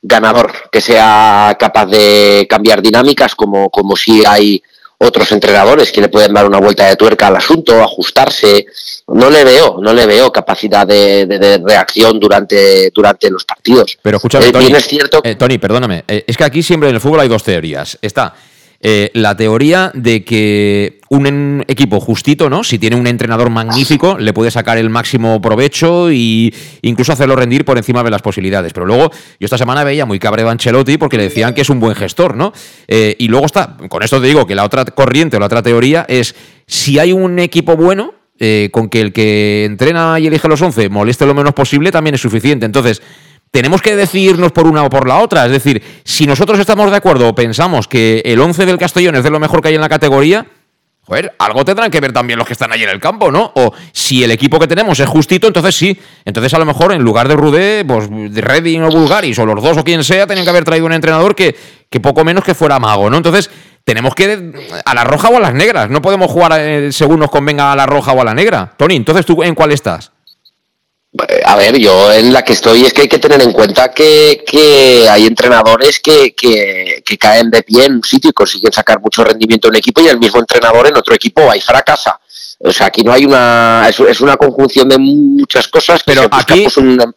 [0.00, 4.62] ganador que sea capaz de cambiar dinámicas como, como si hay
[4.98, 8.66] otros entrenadores que le pueden dar una vuelta de tuerca al asunto, ajustarse.
[9.08, 13.98] No le veo, no le veo capacidad de, reacción durante, durante los partidos.
[14.00, 15.20] Pero escúchame, eh, Tony, es cierto...
[15.24, 17.98] Eh, Tony, perdóname, eh, es que aquí siempre en el fútbol hay dos teorías.
[18.00, 18.34] Está
[18.84, 22.64] eh, la teoría de que un equipo justito, ¿no?
[22.64, 27.64] Si tiene un entrenador magnífico, le puede sacar el máximo provecho e incluso hacerlo rendir
[27.64, 28.72] por encima de las posibilidades.
[28.72, 31.70] Pero luego, yo esta semana veía muy cabreo a Ancelotti porque le decían que es
[31.70, 32.52] un buen gestor, ¿no?
[32.88, 35.62] Eh, y luego está, con esto te digo que la otra corriente o la otra
[35.62, 36.34] teoría es
[36.66, 40.88] si hay un equipo bueno, eh, con que el que entrena y elige los 11
[40.88, 42.66] moleste lo menos posible, también es suficiente.
[42.66, 43.00] Entonces,
[43.52, 45.44] tenemos que decidirnos por una o por la otra.
[45.44, 49.24] Es decir, si nosotros estamos de acuerdo o pensamos que el 11 del Castellón es
[49.24, 50.46] de lo mejor que hay en la categoría,
[51.02, 53.52] joder, algo tendrán que ver también los que están allí en el campo, ¿no?
[53.54, 56.00] O si el equipo que tenemos es justito, entonces sí.
[56.24, 59.62] Entonces a lo mejor en lugar de Rudé, pues de Redding o Bulgaris o los
[59.62, 61.54] dos o quien sea, tenían que haber traído un entrenador que,
[61.90, 63.18] que poco menos que fuera mago, ¿no?
[63.18, 63.50] Entonces
[63.84, 64.50] tenemos que
[64.82, 65.90] a la roja o a las negras.
[65.90, 68.72] No podemos jugar eh, según nos convenga a la roja o a la negra.
[68.78, 70.11] Tony, entonces tú en cuál estás?
[71.44, 74.42] A ver, yo en la que estoy es que hay que tener en cuenta que,
[74.46, 78.98] que hay entrenadores que, que, que, caen de pie en un sitio y consiguen sacar
[78.98, 82.18] mucho rendimiento en un equipo y el mismo entrenador en otro equipo ahí fracasa.
[82.64, 83.86] O sea, aquí no hay una.
[83.88, 86.02] Es, una conjunción de muchas cosas.
[86.06, 86.66] Pero aquí.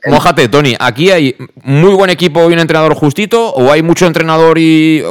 [0.08, 0.76] Mójate, Tony.
[0.80, 3.54] ¿Aquí hay muy buen equipo y un entrenador justito?
[3.54, 5.04] ¿O hay mucho entrenador y,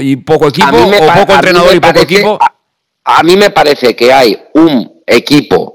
[0.00, 0.76] y poco equipo?
[0.76, 2.38] ¿O poco entrenador y poco equipo?
[3.04, 5.74] a mí me parece que hay un equipo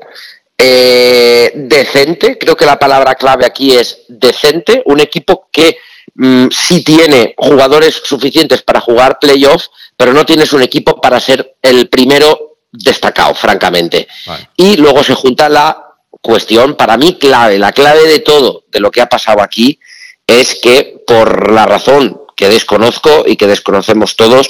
[0.58, 5.78] eh, decente, creo que la palabra clave aquí es decente, un equipo que
[6.14, 11.58] mm, sí tiene jugadores suficientes para jugar playoffs, pero no tienes un equipo para ser
[11.62, 14.08] el primero destacado, francamente.
[14.56, 15.86] Y luego se junta la
[16.22, 19.80] cuestión, para mí clave, la clave de todo, de lo que ha pasado aquí,
[20.28, 24.50] es que por la razón que desconozco y que desconocemos todos,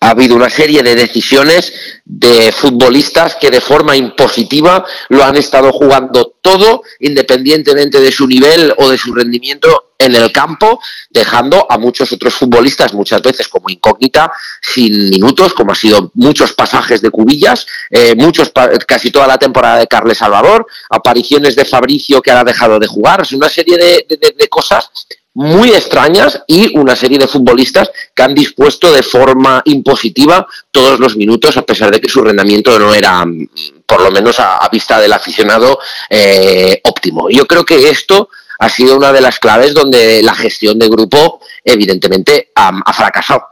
[0.00, 1.72] ha habido una serie de decisiones
[2.04, 8.74] de futbolistas que de forma impositiva lo han estado jugando todo, independientemente de su nivel
[8.76, 13.70] o de su rendimiento en el campo, dejando a muchos otros futbolistas muchas veces como
[13.70, 14.30] incógnita,
[14.60, 18.52] sin minutos, como ha sido muchos pasajes de Cubillas, eh, muchos
[18.86, 23.22] casi toda la temporada de Carles Salvador, apariciones de Fabricio que ha dejado de jugar,
[23.22, 24.90] es una serie de cosas
[25.34, 31.16] muy extrañas y una serie de futbolistas que han dispuesto de forma impositiva todos los
[31.16, 33.48] minutos, a pesar de que su rendimiento no era, mm,
[33.84, 37.28] por lo menos a, vista del aficionado, eh, óptimo.
[37.30, 41.40] Yo creo que esto ha sido una de las claves donde la gestión de grupo,
[41.64, 43.42] evidentemente, ha, fracasado.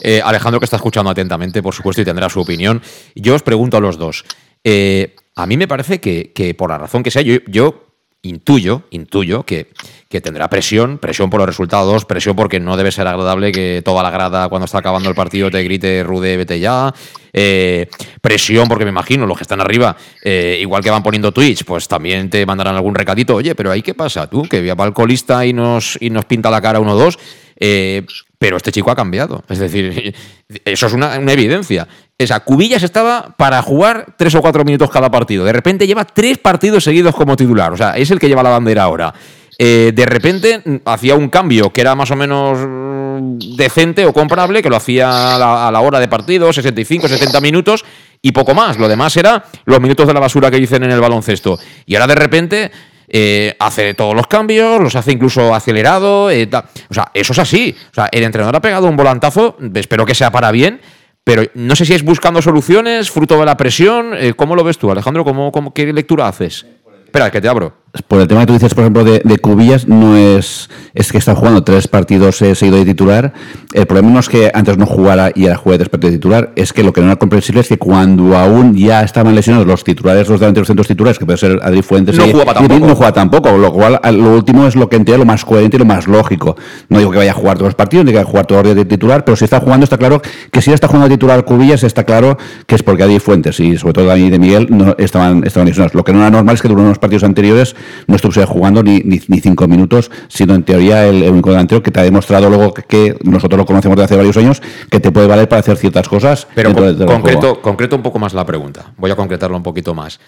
[0.00, 2.80] Eh, Alejandro, que está escuchando atentamente, por supuesto, y tendrá su opinión.
[3.14, 4.24] Yo os pregunto a los dos.
[4.62, 7.87] Eh, a mí me parece que, por la razón que sea, yo
[8.22, 9.70] intuyo, intuyo que,
[10.08, 14.02] que, tendrá presión, presión por los resultados, presión porque no debe ser agradable que toda
[14.02, 16.92] la grada cuando está acabando el partido te grite Rude, vete ya.
[17.32, 17.88] Eh,
[18.20, 21.86] presión porque me imagino los que están arriba, eh, igual que van poniendo tweets, pues
[21.86, 23.36] también te mandarán algún recadito.
[23.36, 26.60] Oye, pero ahí qué pasa tú, que va alcoholista y nos, y nos pinta la
[26.60, 27.18] cara uno o dos.
[27.60, 28.04] Eh,
[28.38, 29.44] pero este chico ha cambiado.
[29.48, 30.14] Es decir,
[30.64, 31.88] eso es una evidencia.
[32.18, 35.44] Esa Cubillas estaba para jugar tres o cuatro minutos cada partido.
[35.44, 37.72] De repente lleva tres partidos seguidos como titular.
[37.72, 39.14] O sea, es el que lleva la bandera ahora.
[39.56, 44.62] Eh, de repente hacía un cambio que era más o menos mm, decente o comprable,
[44.62, 47.84] que lo hacía a la, hora de partido, 65, 70 minutos
[48.20, 48.78] y poco más.
[48.78, 51.56] Lo demás era los minutos de la basura que dicen en el baloncesto.
[51.86, 52.72] Y ahora de repente
[53.06, 56.32] eh, hace todos los cambios, los hace incluso acelerado.
[56.32, 56.50] Eh,
[56.88, 57.76] o sea, eso es así.
[57.92, 60.80] O sea, el entrenador ha pegado un volantazo, espero que sea para bien
[61.28, 64.14] pero no sé si es buscando soluciones, fruto de la presión.
[64.16, 65.24] Eh, ¿Cómo lo ves tú, Alejandro?
[65.24, 66.64] ¿Cómo, cómo, ¿Qué lectura haces?
[67.04, 67.74] Espera, que te abro.
[68.06, 71.34] Por el tema que tú dices, por ejemplo, de, Cubillas, no es, es que está
[71.34, 73.32] jugando tres partidos eh, seguidos de titular.
[73.72, 76.52] El problema no es que antes no jugara y ahora juegue tres partidos de titular,
[76.54, 79.84] es que lo que no era comprensible es que cuando aún ya estaban lesionados los
[79.84, 82.86] titulares, los delanteros centros titulares, que puede ser Adri Fuentes, no, jugaba tampoco.
[82.86, 83.56] no juega tampoco.
[83.56, 86.56] Lo cual, lo último es lo que entiendo lo más coherente y lo más lógico.
[86.90, 88.64] No digo que vaya a jugar todos los partidos, ni que vaya a jugar todos
[88.64, 90.20] los días de titular, pero si está jugando, está claro
[90.50, 93.78] que si está jugando de titular Cubillas, está claro que es porque Adri Fuentes y
[93.78, 95.94] sobre todo Dani de Miguel no estaban, estaban lesionados.
[95.94, 97.74] Lo que no era normal es que durante unos partidos anteriores
[98.06, 102.00] no estuviese jugando ni, ni, cinco minutos, siendo en teoría el, único delantero que te
[102.00, 105.48] ha demostrado luego que, nosotros lo conocemos de hace varios años, que te puede valer
[105.48, 106.46] para hacer ciertas cosas.
[106.54, 108.92] Pero concreto, concreto un poco más la pregunta.
[108.96, 110.20] Voy a concretarlo un poquito más.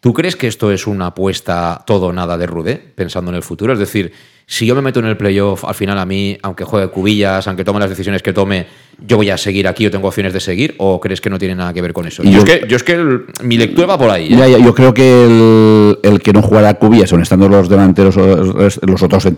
[0.00, 3.42] ¿Tú crees que esto es una apuesta todo o nada de Rudé, pensando en el
[3.42, 3.72] futuro?
[3.72, 4.12] Es decir,
[4.46, 7.64] si yo me meto en el playoff, al final a mí, aunque juegue cubillas, aunque
[7.64, 8.66] tome las decisiones que tome,
[9.00, 11.54] yo voy a seguir aquí o tengo opciones de seguir, o crees que no tiene
[11.54, 12.22] nada que ver con eso?
[12.22, 14.32] Yo, es que, yo es que mi lectura va por ahí.
[14.32, 14.58] ¿eh?
[14.62, 19.28] yo creo que el, que no jugara cubillas, son estando los delanteros, los otros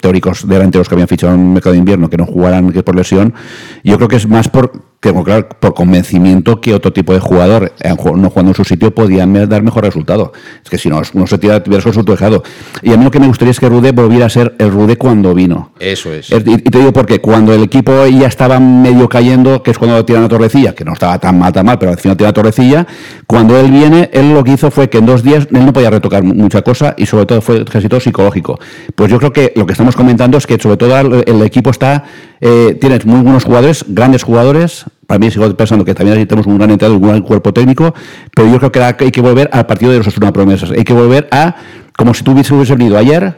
[0.00, 2.96] teóricos delanteros que habían fichado en el mercado de invierno, que no jugaran que por
[2.96, 3.34] lesión,
[3.84, 7.72] yo creo que es más por que claro, por convencimiento que otro tipo de jugador,
[7.80, 10.32] eh, no jugando en su sitio, podían dar mejor resultado.
[10.62, 12.42] Es que si no, no se tira, tuviera su dejado.
[12.82, 14.96] Y a mí lo que me gustaría es que Rude volviera a ser el Rude
[14.96, 15.72] cuando vino.
[15.80, 16.30] Eso es.
[16.30, 20.24] Y te digo porque cuando el equipo ya estaba medio cayendo, que es cuando tiran
[20.24, 22.86] a Torrecilla, que no estaba tan mal, tan mal, pero al final tira a Torrecilla,
[23.26, 25.90] cuando él viene, él lo que hizo fue que en dos días él no podía
[25.90, 28.58] retocar mucha cosa y sobre todo fue casi psicológico.
[28.94, 32.04] Pues yo creo que lo que estamos comentando es que sobre todo el equipo está
[32.40, 34.86] eh, tienes muy buenos jugadores, grandes jugadores.
[35.06, 37.94] Para mí sigo pensando que también necesitamos un gran entrado, un gran cuerpo técnico,
[38.34, 40.70] pero yo creo que hay que volver al partido de los Osasuna Promesas.
[40.70, 41.56] Hay que volver a,
[41.96, 43.36] como si tú hubieses venido ayer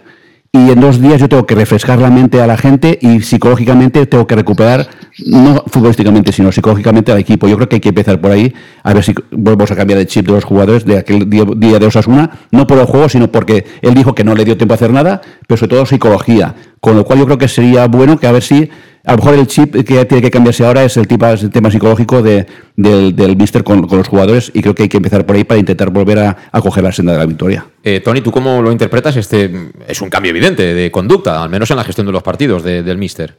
[0.55, 4.05] y en dos días yo tengo que refrescar la mente a la gente y psicológicamente
[4.05, 4.87] tengo que recuperar,
[5.25, 7.49] no futbolísticamente, sino psicológicamente al equipo.
[7.49, 10.07] Yo creo que hay que empezar por ahí, a ver si volvemos a cambiar el
[10.07, 13.65] chip de los jugadores de aquel día, de Osasuna, no por el juego, sino porque
[13.81, 16.55] él dijo que no le dio tiempo a hacer nada, pero sobre todo psicología.
[16.81, 18.69] Con lo cual yo creo que sería bueno que a ver si
[19.05, 21.71] a lo mejor el chip que tiene que cambiarse ahora es el, tipo, el tema
[21.71, 22.47] psicológico de,
[22.77, 25.43] del, del míster con, con, los jugadores y creo que hay que empezar por ahí
[25.43, 27.67] para intentar volver a, a coger la senda de la victoria.
[27.83, 29.17] Eh, Tony, ¿tú cómo lo interpretas?
[29.17, 29.51] Este
[29.89, 32.85] es un cambio evidente de conducta, al menos en la gestión de los partidos de,
[32.85, 33.35] del míster.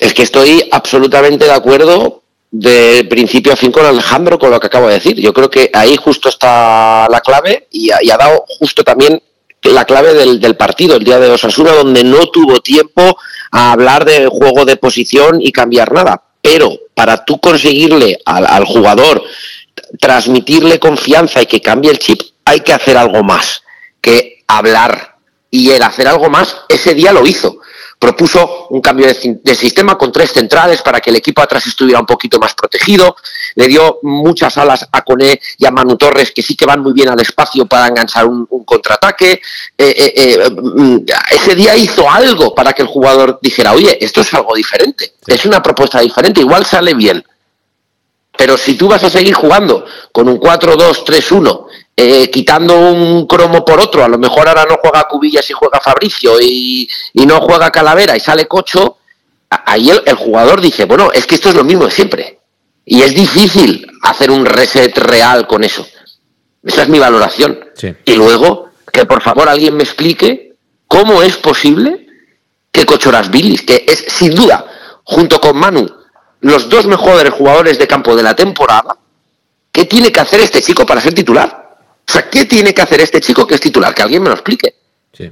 [0.00, 4.66] Es que estoy absolutamente de acuerdo de principio a fin con Alejandro con lo que
[4.66, 5.20] acabo de decir.
[5.20, 9.22] Yo creo que ahí justo está la clave y ha, y ha dado justo también
[9.62, 13.16] la clave del, del, partido, el día de Osasuna, donde no tuvo tiempo
[13.50, 16.22] a hablar de juego de posición y cambiar nada.
[16.40, 19.22] Pero para tú conseguirle al, al jugador
[20.00, 23.62] transmitirle confianza y que cambie el chip, hay que hacer algo más
[24.00, 25.16] que hablar.
[25.50, 27.60] Y el hacer algo más, ese día lo hizo
[27.98, 31.98] propuso un cambio de, de, sistema con tres centrales para que el equipo atrás estuviera
[31.98, 33.16] un poquito más protegido,
[33.54, 36.92] le dio muchas alas a Coné y a Manu Torres que sí que van muy
[36.92, 39.32] bien al espacio para enganchar un, un contraataque.
[39.32, 39.40] Eh,
[39.78, 44.54] eh, eh, ese día hizo algo para que el jugador dijera, oye, esto es algo
[44.54, 45.32] diferente, sí.
[45.32, 47.24] es una propuesta diferente, igual sale bien.
[48.36, 51.66] Pero si tú vas a seguir jugando con un 4-2-3-1
[51.96, 55.80] eh, quitando un cromo por otro, a lo mejor ahora no juega Cubillas y juega
[55.80, 58.98] Fabricio y, y no juega Calavera y sale Cocho,
[59.48, 62.40] ahí el, el, jugador dice, bueno, es que esto es lo mismo de siempre.
[62.84, 65.86] Y es difícil hacer un reset real con eso.
[66.62, 67.58] Esa es mi valoración.
[67.74, 67.94] Sí.
[68.04, 70.54] Y luego, que por favor alguien me explique
[70.86, 72.06] cómo es posible
[72.70, 74.66] que Cochoras Billis, que es sin duda,
[75.02, 75.88] junto con Manu,
[76.40, 78.98] los dos mejores jugadores de campo de la temporada,
[79.72, 81.65] ¿qué tiene que hacer este chico para ser titular?
[82.08, 83.94] O sea, ¿qué tiene que hacer este chico que es titular?
[83.94, 84.74] Que alguien me lo explique.
[85.12, 85.30] Sí.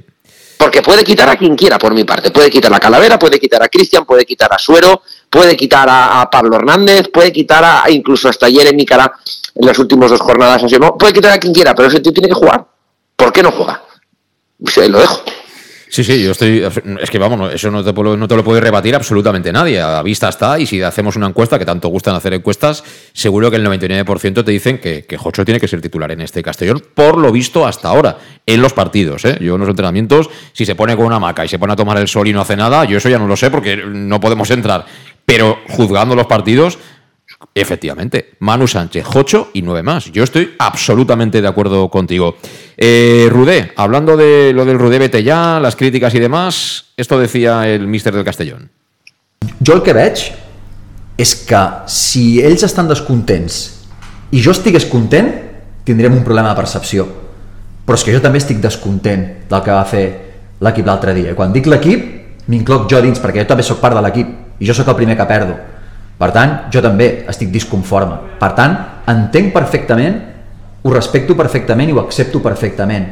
[0.57, 2.31] Porque puede quitar a quien quiera, por mi parte.
[2.31, 6.21] Puede quitar a Calavera, puede quitar a Cristian, puede quitar a Suero, puede quitar a,
[6.21, 9.19] a, Pablo Hernández, puede quitar a, incluso hasta ayer en Nicaragua,
[9.53, 12.11] en las últimas dos jornadas, así, no, puede quitar a quien quiera, pero ese tío
[12.11, 12.65] tiene que jugar.
[13.15, 13.81] ¿Por qué no juega?
[14.57, 15.21] Pues lo dejo.
[15.87, 16.63] Sí, sí, yo estoy.
[16.99, 19.79] Es que vamos, eso no te, no te, lo puede rebatir absolutamente nadie.
[19.79, 22.83] A vista está, y si hacemos una encuesta, que tanto gustan hacer encuestas,
[23.13, 26.41] seguro que el 99% te dicen que, que Jocho tiene que ser titular en este
[26.41, 29.25] Castellón, por lo visto hasta ahora, en los partidos.
[29.25, 29.37] ¿eh?
[29.39, 31.97] Yo en los entrenamientos, si se pone con una maca y se pone a tomar
[31.97, 34.49] el sol y no hace nada, yo eso ya no lo sé porque no podemos
[34.51, 34.85] entrar.
[35.25, 36.77] Pero juzgando los partidos,
[37.57, 40.11] Efectivamente, Manu Sánchez, Jocho y nueve más.
[40.11, 42.35] Yo estoy absolutamente de acuerdo contigo.
[42.75, 47.65] Eh, Rudé, hablando de lo del Rudé, vete ya, las críticas y demás, esto decía
[47.69, 48.69] el míster del Castellón.
[49.65, 50.19] Jo el que veig
[51.15, 53.59] és que si ells estan descontents
[54.35, 55.29] i jo estigués content,
[55.87, 57.05] tindrem un problema de percepció.
[57.85, 60.05] Però és que jo també estic descontent del que va fer
[60.59, 61.31] l'equip l'altre dia.
[61.31, 62.03] I quan dic l'equip,
[62.51, 65.15] m'incloc jo dins, perquè jo també sóc part de l'equip i jo sóc el primer
[65.15, 65.55] que perdo.
[66.15, 68.17] Per tant, jo també estic disconforme.
[68.39, 68.75] Per tant,
[69.11, 70.15] entenc perfectament,
[70.85, 73.09] ho respecto perfectament i ho accepto perfectament.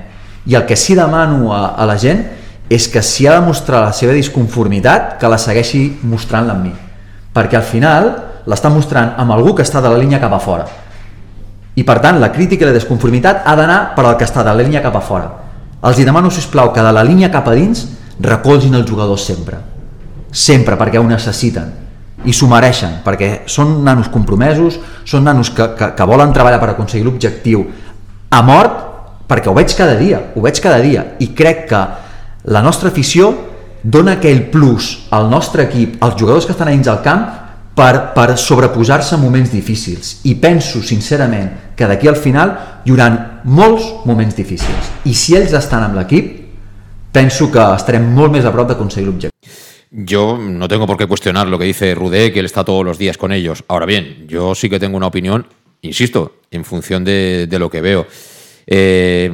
[0.48, 2.24] I el que sí demano a, a la gent
[2.72, 6.72] és que si ha de mostrar la seva disconformitat, que la segueixi mostrant-la amb mi.
[7.34, 8.10] Perquè al final
[8.48, 10.70] l'està mostrant amb algú que està de la línia cap a fora.
[11.76, 14.54] I per tant, la crítica i la disconformitat ha d'anar per al que està de
[14.54, 15.30] la línia cap a fora.
[15.84, 17.88] Els hi demano, sisplau, que de la línia cap a dins
[18.22, 19.60] recolzin els jugadors sempre.
[20.32, 21.83] Sempre, perquè ho necessiten
[22.26, 26.72] i s'ho mereixen, perquè són nanos compromesos, són nanos que, que, que volen treballar per
[26.74, 27.66] aconseguir l'objectiu
[28.34, 28.82] a mort,
[29.28, 31.82] perquè ho veig cada dia, ho veig cada dia, i crec que
[32.54, 33.32] la nostra afició
[33.84, 37.26] dona aquell plus al nostre equip, als jugadors que estan a dins del camp,
[37.74, 40.20] per, per sobreposar-se a moments difícils.
[40.30, 42.54] I penso, sincerament, que d'aquí al final
[42.86, 43.10] hi haurà
[43.44, 44.92] molts moments difícils.
[45.10, 46.32] I si ells estan amb l'equip,
[47.14, 49.34] penso que estarem molt més a prop d'aconseguir l'objectiu.
[49.96, 52.98] Yo no tengo por qué cuestionar lo que dice Rudé, que él está todos los
[52.98, 53.64] días con ellos.
[53.68, 55.46] Ahora bien, yo sí que tengo una opinión,
[55.84, 58.08] insisto, en función de, lo que veo.
[58.66, 59.30] Eh,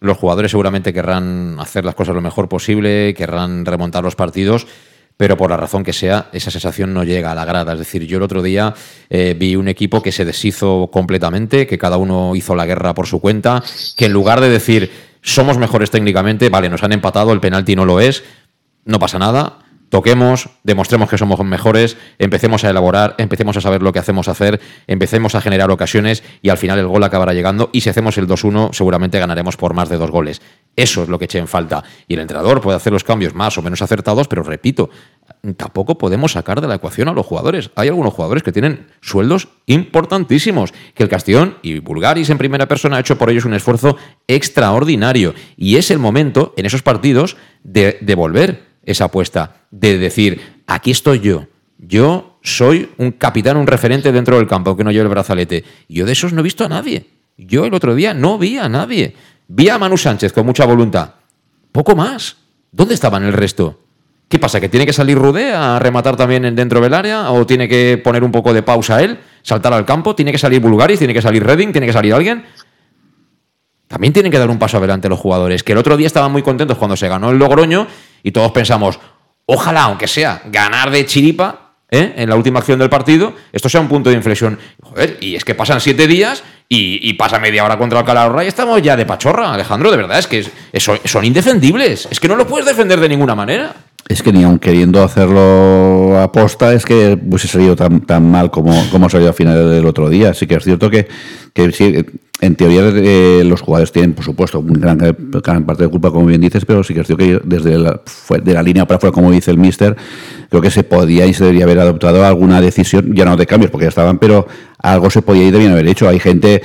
[0.00, 4.66] los jugadores seguramente querrán hacer las cosas lo mejor posible, querrán remontar los partidos,
[5.18, 7.74] pero por la razón que sea, esa sensación no llega a la grada.
[7.74, 8.72] Es decir, yo el otro día
[9.10, 13.06] eh, vi un equipo que se deshizo completamente, que cada uno hizo la guerra por
[13.06, 13.62] su cuenta,
[13.94, 14.90] que en lugar de decir
[15.20, 18.24] somos mejores técnicamente, vale, nos han empatado, el penalti no lo es,
[18.86, 23.92] no pasa nada toquemos, demostremos que somos mejores, empecemos a elaborar, empecemos a saber lo
[23.92, 27.80] que hacemos hacer, empecemos a generar ocasiones y al final el gol acabará llegando y
[27.80, 30.42] si hacemos el 2-1 seguramente ganaremos por más de dos goles.
[30.76, 31.82] Eso es lo que eché en falta.
[32.06, 34.90] Y el entrenador puede hacer los cambios más o menos acertados, pero repito,
[35.56, 37.70] tampoco podemos sacar de la ecuación a los jugadores.
[37.74, 42.96] Hay algunos jugadores que tienen sueldos importantísimos, que el Castellón y Bulgaris en primera persona
[42.96, 43.96] ha hecho por ellos un esfuerzo
[44.28, 45.34] extraordinario.
[45.56, 51.20] Y es el momento, en esos partidos, de devolver esa apuesta, de decir, aquí estoy
[51.20, 51.46] yo,
[51.78, 55.64] yo soy un capitán, un referente dentro del campo, que no lleve el brazalete.
[55.88, 57.06] Yo de esos no he visto a nadie.
[57.36, 59.14] Yo el otro día no vi a nadie.
[59.46, 61.14] Vi a Manu Sánchez con mucha voluntad.
[61.70, 62.36] Poco más.
[62.72, 63.80] ¿Dónde estaban el resto?
[64.28, 64.60] ¿Qué pasa?
[64.60, 67.30] ¿Que tiene que salir Rudé a rematar también dentro del área?
[67.30, 69.18] ¿O tiene que poner un poco de pausa él?
[69.42, 70.14] ¿Saltar al campo?
[70.14, 70.98] ¿Tiene que salir Bulgaris?
[70.98, 71.72] ¿Tiene que salir Redding?
[71.72, 72.44] ¿Tiene que salir alguien?
[73.86, 75.62] También tienen que dar un paso adelante los jugadores.
[75.62, 77.86] Que el otro día estaban muy contentos cuando se ganó el Logroño
[78.22, 78.98] y todos pensamos,
[79.46, 82.14] ojalá, aunque sea ganar de chiripa, ¿eh?
[82.16, 84.58] en la última acción del partido, esto sea un punto de inflexión.
[84.82, 88.82] Joder, y es que pasan siete días y, pasa media hora contra Alcalá y estamos
[88.82, 90.44] ya de pachorra, Alejandro, de verdad, es que
[90.78, 92.08] son indefendibles.
[92.10, 93.74] Es que no lo puedes defender de ninguna manera
[94.08, 98.50] es que ni aun queriendo hacerlo a posta, es que pues salido tan, tan mal
[98.50, 100.32] como, como salió al final del otro día.
[100.32, 101.06] Sí que es cierto que,
[101.52, 102.06] que
[102.40, 106.40] en teoría eh, los jugadores tienen, por supuesto, una gran, parte de culpa, como bien
[106.40, 108.00] dices, pero sí que es que desde la,
[108.42, 109.96] de la línea para afuera, como dice el mister,
[110.48, 113.72] creo que se podía y se debería haber adoptado alguna decisión, ya no de cambios,
[113.72, 114.46] porque ya estaban, pero
[114.78, 116.08] algo se podía y debían haber hecho.
[116.08, 116.62] Hay gente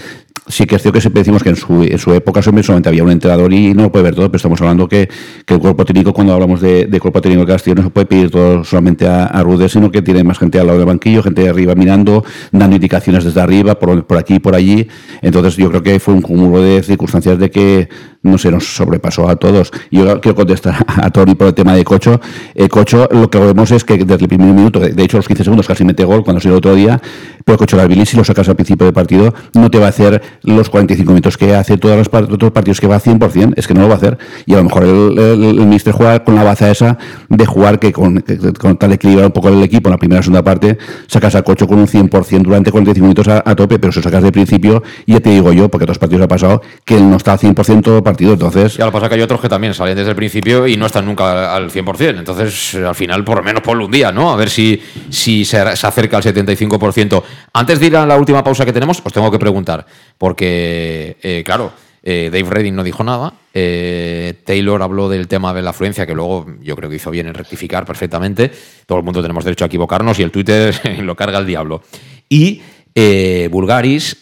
[0.48, 3.04] sí que es cierto que siempre decimos que en su, en su época solamente había
[3.04, 5.10] un entrenador y no lo puede ver todo, pero estamos hablando que,
[5.46, 8.30] que el cuerpo técnico, cuando hablamos de, cuerpo técnico de Castillo, no se puede pedir
[8.30, 11.44] todo solamente a, a Rude, sino que tiene más gente al lado del banquillo, gente
[11.44, 14.88] de arriba mirando, dando indicaciones desde arriba, por, por aquí y por allí.
[15.22, 17.90] Entonces yo creo que fue un cúmulo de circunstancias de que
[18.24, 19.72] no sé, nos sobrepasó a todos.
[19.92, 22.20] Yo quiero contestar a Tony por el tema de Cocho.
[22.56, 25.44] Eh, Cocho, lo que vemos es que desde el primer minuto, de hecho, los 15
[25.44, 27.02] segundos casi mete gol cuando se el otro día,
[27.44, 30.22] pero Cocho Larbilis, si lo sacas al principio del partido, no te va a hacer
[30.44, 33.74] los 45 minutos que hace todos los otros partidos que va a 100%, es que
[33.74, 34.18] no lo va a hacer.
[34.46, 36.98] Y a lo mejor el, Mister juega con la baza esa
[37.30, 38.24] de jugar que con,
[38.60, 41.68] con tal equilibrar un poco el equipo en la primera segunda parte, sacas a Cocho
[41.68, 45.20] con un 100% durante 45 minutos a, tope, pero si lo sacas de principio, ya
[45.20, 47.98] te digo yo, porque otros partidos ha pasado, que él no está al 100% todo
[47.98, 48.34] el partido.
[48.34, 48.78] Entonces.
[48.78, 51.06] Ya lo pasa que hay otros que también salen desde el principio y no están
[51.06, 52.20] nunca al 100%.
[52.20, 54.32] Entonces, al final, por lo menos ponlo un día, ¿no?
[54.32, 57.24] A ver si, si se, acerca al 75%.
[57.54, 59.86] Antes de ir a la última pausa que tenemos, os tengo que preguntar,
[60.18, 61.72] porque, eh, claro.
[62.06, 63.34] Eh, Dave Redding no dijo nada.
[63.54, 67.28] Eh, Taylor habló del tema de la afluencia, que luego yo creo que hizo bien
[67.28, 68.52] en rectificar perfectamente.
[68.86, 71.82] Todo el mundo tenemos derecho a equivocarnos y el Twitter lo carga el diablo.
[72.28, 72.62] Y
[73.50, 74.18] Bulgaris,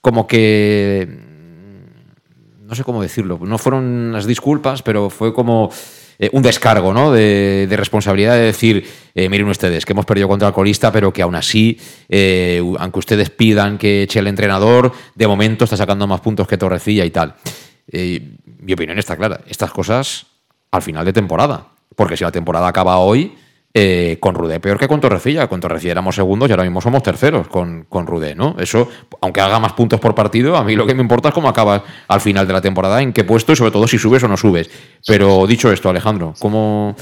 [0.00, 1.28] como que
[2.70, 5.70] no sé cómo decirlo, no fueron las disculpas, pero fue como
[6.20, 7.10] eh, un descargo ¿no?
[7.10, 11.22] de, responsabilidad de decir, eh, miren ustedes, que hemos perdido contra el colista, pero que
[11.22, 16.20] aún así, eh, aunque ustedes pidan que eche el entrenador, de momento está sacando más
[16.20, 17.34] puntos que Torrecilla y tal.
[17.90, 20.26] mi opinión está clara, estas cosas
[20.70, 23.34] al final de temporada, porque si la temporada acaba hoy,
[23.72, 25.46] eh, con Rudé peor que con Torrecilla.
[25.48, 28.56] Con Torrecilla éramos segundos y ahora mismo somos terceros con, con Rudé, ¿no?
[28.58, 28.88] Eso,
[29.20, 31.84] aunque haga más puntos por partido, a mí lo que me importa es cómo acaba
[32.08, 34.36] al final de la temporada, en qué puesto y sobre todo si subes o no
[34.36, 34.70] subes.
[35.06, 36.96] Pero dicho esto, Alejandro, ¿cómo,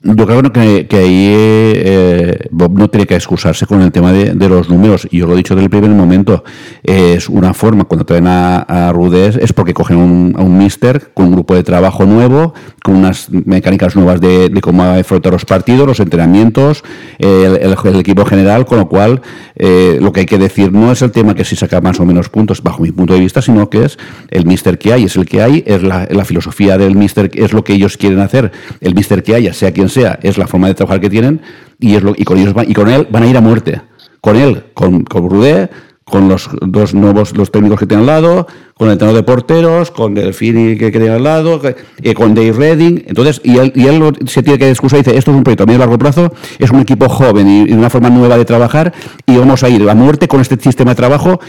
[0.00, 4.68] yo creo que, ahí eh, Bob no tiene que excusarse con el tema de, los
[4.68, 5.08] números.
[5.10, 6.44] Y yo lo he dicho desde el primer momento.
[6.82, 11.12] Es una forma, cuando traen a, a Rudés, es porque cogen un, a un mister
[11.14, 15.86] con un grupo de trabajo nuevo, con unas mecánicas nuevas de, cómo afrontar los partidos,
[15.86, 16.84] los entrenamientos,
[17.18, 18.66] el, equipo general.
[18.66, 19.22] Con lo cual,
[19.56, 22.04] eh, lo que hay que decir no es el tema que si saca más o
[22.04, 23.98] menos puntos, bajo mi punto de vista, sino que es
[24.30, 27.54] el mister que hay, es el que hay, es la, la filosofía del mister, es
[27.54, 28.52] lo que ellos quieren hacer.
[28.82, 31.40] El mister que haya, sea quien sea, es la forma de trabajar que tienen
[31.78, 33.80] y, es lo, y, con, ellos y con él van a ir a muerte.
[34.20, 35.68] Con él, con, con Rudé,
[36.08, 39.90] con los dos nuevos los técnicos que tienen al lado, con el tenor de porteros,
[39.90, 41.60] con Delfini que tiene al lado,
[42.00, 43.04] eh, con Dave Redding.
[43.08, 45.64] Entonces, y él, y él se tiene que excusar y dice, esto es un proyecto
[45.64, 48.94] a medio largo plazo, es un equipo joven y, una forma nueva de trabajar
[49.26, 51.40] y vamos a ir a muerte con este sistema de trabajo.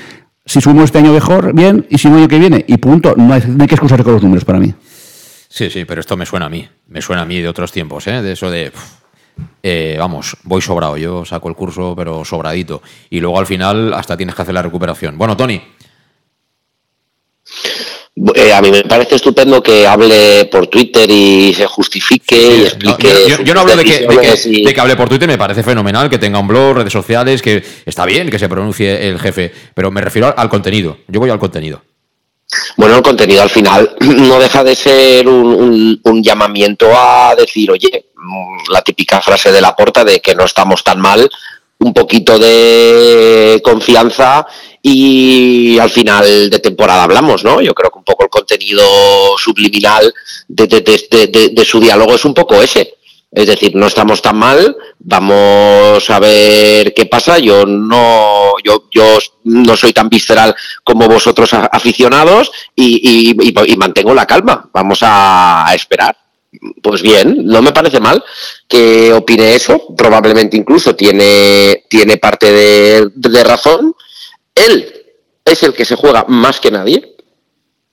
[0.44, 2.66] Si subimos este año mejor, bien, y si no, año que viene.
[2.68, 3.14] Y punto.
[3.16, 4.74] No hay, no hay que excusarse con los números para mí.
[5.58, 6.70] Sí, sí, pero esto me suena a mí.
[6.88, 8.22] Me suena a mí de otros tiempos, ¿eh?
[8.22, 8.72] De eso de.
[9.64, 10.98] Eh, vamos, voy sobrado.
[10.98, 12.84] Yo saco el curso, pero sobradito.
[13.10, 15.18] Y luego al final hasta tienes que hacer la recuperación.
[15.18, 15.60] Bueno, Tony.
[18.36, 23.10] Eh, a mí me parece estupendo que hable por Twitter y se justifique y explique.
[23.44, 26.38] yo, no hablo de que, de que, hable por Twitter, me parece fenomenal que tenga
[26.38, 30.32] un blog, redes sociales, que está bien que se pronuncie el jefe, pero me refiero
[30.38, 31.00] al contenido.
[31.08, 31.82] Yo voy al contenido.
[32.78, 38.72] Bueno, el contenido al final no deja de ser un, llamamiento a decir, oye, mm,
[38.72, 41.30] la típica frase de la porta de que no estamos tan mal,
[41.80, 44.48] un poquito de confianza
[44.82, 47.62] y al final de temporada hablamos, ¿no?
[47.62, 48.84] Yo creo que un poco el contenido
[49.38, 50.12] subliminal
[50.48, 52.97] de, de su diálogo es un poco ese.
[53.32, 57.40] Es decir, no estamos tan mal, vamos a ver qué pasa.
[57.40, 63.36] Yo no, yo, yo no soy tan visceral como vosotros aficionados y,
[63.78, 64.70] mantengo la calma.
[64.74, 66.18] Vamos a, esperar.
[66.82, 68.24] Pues bien, no me parece mal
[68.68, 69.94] que opine eso.
[69.96, 73.94] Probablemente incluso tiene, tiene parte de razón.
[74.56, 75.06] Él
[75.44, 77.17] es el que se juega más que nadie.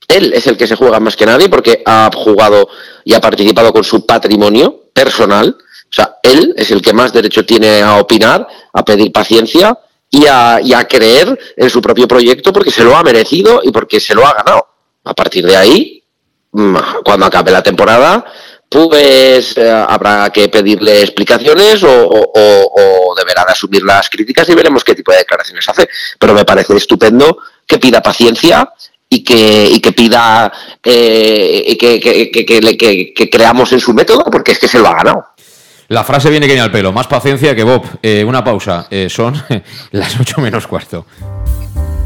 [0.07, 2.69] Él es el que se juega más que nadie porque ha jugado
[3.03, 5.57] y ha participado con su patrimonio personal.
[5.59, 9.77] O sea, él es el que más derecho tiene a opinar, a pedir paciencia
[10.09, 14.13] y a, creer en su propio proyecto porque se lo ha merecido y porque se
[14.13, 14.67] lo ha ganado.
[15.03, 16.03] A partir de ahí,
[16.51, 18.25] mm, cuando acabe la temporada,
[18.69, 24.95] pues eh, habrá que pedirle explicaciones o, deberá de asumir las críticas y veremos qué
[24.95, 25.87] tipo de declaraciones hace.
[26.19, 28.69] Pero me parece estupendo que pida paciencia
[29.09, 30.51] y que, y que pida
[30.83, 35.25] eh, que, que, que, creamos en su método, porque es que se lo ha ganado.
[35.87, 36.91] La frase viene que ni al pelo.
[36.91, 37.83] Más paciencia que Bob.
[38.01, 38.87] Eh, una pausa.
[38.89, 39.35] Eh, son
[39.91, 41.05] las 8 menos cuarto.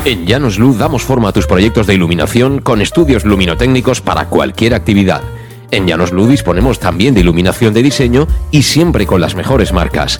[0.05, 4.73] En Llanos Luz damos forma a tus proyectos de iluminación con estudios luminotécnicos para cualquier
[4.73, 5.21] actividad.
[5.71, 10.19] En Llanos Luz disponemos también de iluminación de diseño y siempre con las mejores marcas.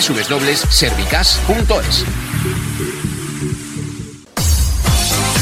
[0.00, 2.29] www.servicas.es.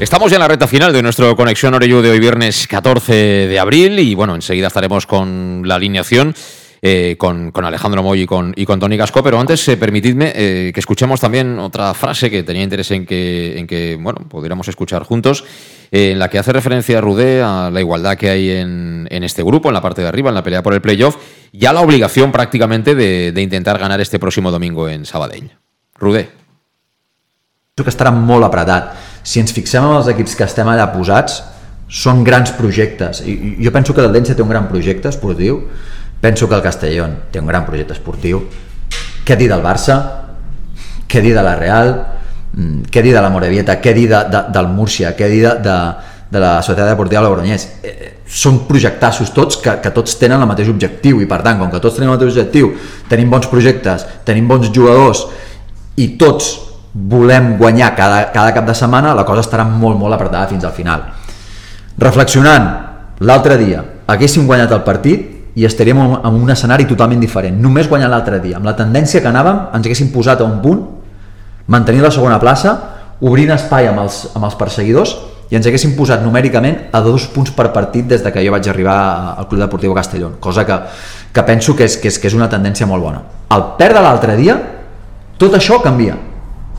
[0.00, 3.58] Estamos ya en la recta final de nuestro Conexión Orellu de hoy viernes 14 de
[3.58, 6.34] abril y bueno, enseguida estaremos con la alineación.
[6.86, 10.80] eh, con, Alejandro Moy y con, y Tony Gasco, pero antes eh, permitidme eh, que
[10.80, 15.46] escuchemos también otra frase que tenía interés en que, en que bueno, pudiéramos escuchar juntos,
[15.90, 19.42] eh, en la que hace referencia a Rudé a la igualdad que hay en, este
[19.42, 21.16] grupo, en la parte de arriba, en la pelea por el playoff,
[21.52, 25.52] y a la obligación prácticamente de, intentar ganar este próximo domingo en Sabadell.
[25.94, 26.28] Rudé.
[27.74, 28.92] Penso que estarà molt apretat.
[29.24, 31.40] Si ens fixem en els equips que estem allà posats,
[31.88, 33.22] són grans projectes.
[33.24, 35.60] I jo penso que el Dense té un gran projecte esportiu,
[36.20, 38.42] penso que el Castellón té un gran projecte esportiu.
[39.24, 39.98] Què dir del Barça?
[41.08, 41.94] Què dir de la Real?
[42.52, 43.78] Mm, Què dir de la Morevieta?
[43.80, 45.14] Què dir de, de, del Múrcia?
[45.16, 45.78] Què dir de, de,
[46.30, 47.68] de la Societat Deportiva Logroñés?
[47.82, 51.60] Eh, eh, són projectassos tots que, que tots tenen el mateix objectiu i per tant,
[51.60, 52.72] com que tots tenim el mateix objectiu,
[53.08, 55.26] tenim bons projectes, tenim bons jugadors
[56.00, 56.54] i tots
[56.94, 60.72] volem guanyar cada, cada cap de setmana, la cosa estarà molt, molt apretada fins al
[60.72, 61.02] final.
[61.98, 62.68] Reflexionant,
[63.18, 67.58] l'altre dia haguéssim guanyat el partit i estaríem en un escenari totalment diferent.
[67.62, 70.82] Només guanyant l'altre dia, amb la tendència que anàvem, ens haguéssim posat a un punt,
[71.70, 72.74] mantenir la segona plaça,
[73.22, 75.16] obrint espai amb els, amb els perseguidors
[75.50, 78.68] i ens haguéssim posat numèricament a dos punts per partit des de que jo vaig
[78.70, 78.98] arribar
[79.38, 80.78] al Club Deportiu Castellón, cosa que,
[81.32, 83.22] que penso que és, que, és, que és una tendència molt bona.
[83.54, 84.58] Al perdre l'altre dia,
[85.38, 86.16] tot això canvia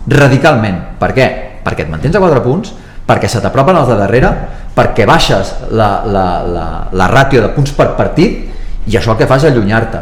[0.08, 0.82] radicalment.
[1.00, 1.28] Per què?
[1.66, 2.74] Perquè et mantens a 4 punts,
[3.06, 4.32] perquè se t'apropen els de darrere,
[4.76, 9.28] perquè baixes la, la, la, la ràtio de punts per partit i això el que
[9.30, 10.02] fa és allunyar-te.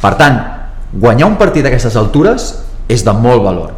[0.00, 0.38] Per tant,
[0.92, 2.48] guanyar un partit a aquestes altures
[2.88, 3.74] és de molt valor.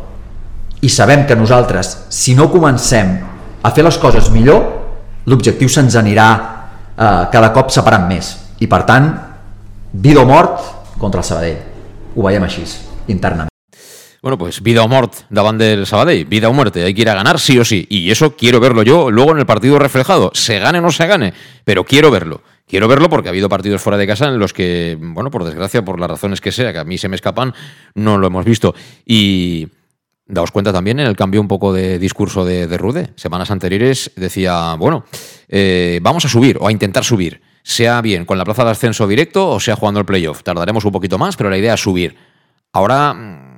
[0.81, 3.19] I sabem que nosaltres, si no comencem
[3.63, 4.65] a fer les coses millor,
[5.29, 6.31] l'objectiu se'ns anirà
[6.97, 8.33] eh, cada cop separant més.
[8.61, 9.13] I per tant,
[9.93, 10.65] vida o mort,
[11.01, 11.63] contra el Sabadell.
[12.17, 12.67] Ho veiem així,
[13.09, 13.50] internament.
[14.23, 17.15] Bueno, pues vida o mort davant del Sabadell, vida o muerte, hay que ir a
[17.15, 17.87] ganar sí o sí.
[17.89, 21.07] Y eso quiero verlo yo luego en el partido reflejado, se gane o no se
[21.07, 21.33] gane,
[21.65, 22.43] pero quiero verlo.
[22.67, 25.85] Quiero verlo porque ha habido partidos fuera de casa en los que, bueno, por desgracia,
[25.85, 27.53] por las razones que sea, que a mí se me escapan,
[27.95, 28.75] no lo hemos visto.
[29.05, 29.67] Y
[30.27, 33.11] daos cuenta también en el cambio un poco de discurso de, de Rude.
[33.17, 35.05] Semanas anteriores decía, bueno,
[35.49, 39.09] eh, vamos a subir o a intentar subir, sea bien con la plaza de ascenso
[39.09, 40.45] directo o sea jugando el playoff.
[40.45, 42.17] Tardaremos un poquito más, pero la idea es subir.
[42.73, 43.50] Ahora mm,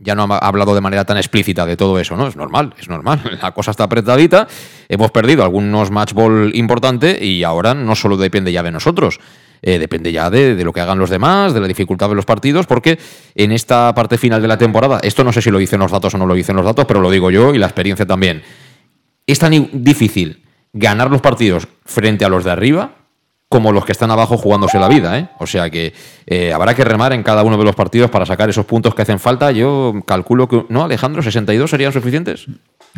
[0.00, 2.26] ya no ha hablado de manera tan explícita de todo eso, ¿no?
[2.26, 3.38] Es normal, es normal.
[3.42, 4.48] La cosa está apretadita,
[4.88, 9.20] hemos perdido algunos match ball importantes y ahora no solo depende ya de nosotros,
[9.62, 12.24] eh, depende ya de, de, lo que hagan los demás, de la dificultad de los
[12.24, 12.98] partidos, porque
[13.34, 16.14] en esta parte final de la temporada, esto no sé si lo dicen los datos
[16.14, 18.42] o no lo dicen los datos, pero lo digo yo y la experiencia también,
[19.26, 22.99] es tan difícil ganar los partidos frente a los de arriba
[23.50, 25.18] como los que están abajo jugándose la vida.
[25.18, 25.28] ¿eh?
[25.40, 25.92] O sea que
[26.24, 29.02] eh, habrá que remar en cada uno de los partidos para sacar esos puntos que
[29.02, 29.50] hacen falta.
[29.50, 31.20] Yo calculo que, ¿no, Alejandro?
[31.20, 32.46] ¿62 serían suficientes?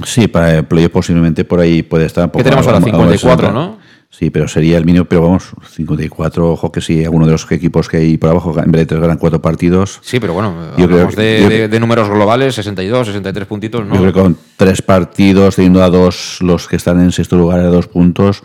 [0.04, 2.30] Sí, para el playoff posiblemente por ahí puede estar.
[2.30, 2.82] ¿Qué tenemos ahora?
[2.82, 3.78] 54, ¿no?
[4.10, 7.88] Sí, pero sería el mínimo, pero vamos, 54, ojo que sí, alguno de los equipos
[7.88, 10.00] que hay por abajo, en vez de tres ganan cuatro partidos.
[10.02, 13.94] Sí, pero bueno, yo creo, de, yo, de, de, números globales, 62, 63 puntitos, ¿no?
[13.94, 17.60] Yo creo que con tres partidos, teniendo a dos, los que están en sexto lugar
[17.60, 18.42] a dos puntos,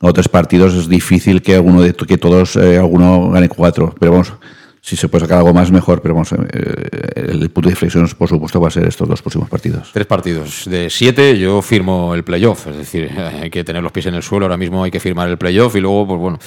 [0.00, 3.94] o tres partidos es difícil que alguno de que todos eh, alguno gane cuatro.
[3.98, 4.32] Pero vamos
[4.80, 6.00] si se puede sacar algo más mejor.
[6.00, 9.48] Pero vamos eh, el punto de inflexión por supuesto va a ser estos dos próximos
[9.48, 9.90] partidos.
[9.92, 10.64] Tres partidos.
[10.66, 12.68] De siete yo firmo el playoff.
[12.68, 13.10] Es decir
[13.42, 14.46] hay que tener los pies en el suelo.
[14.46, 16.38] Ahora mismo hay que firmar el playoff y luego pues bueno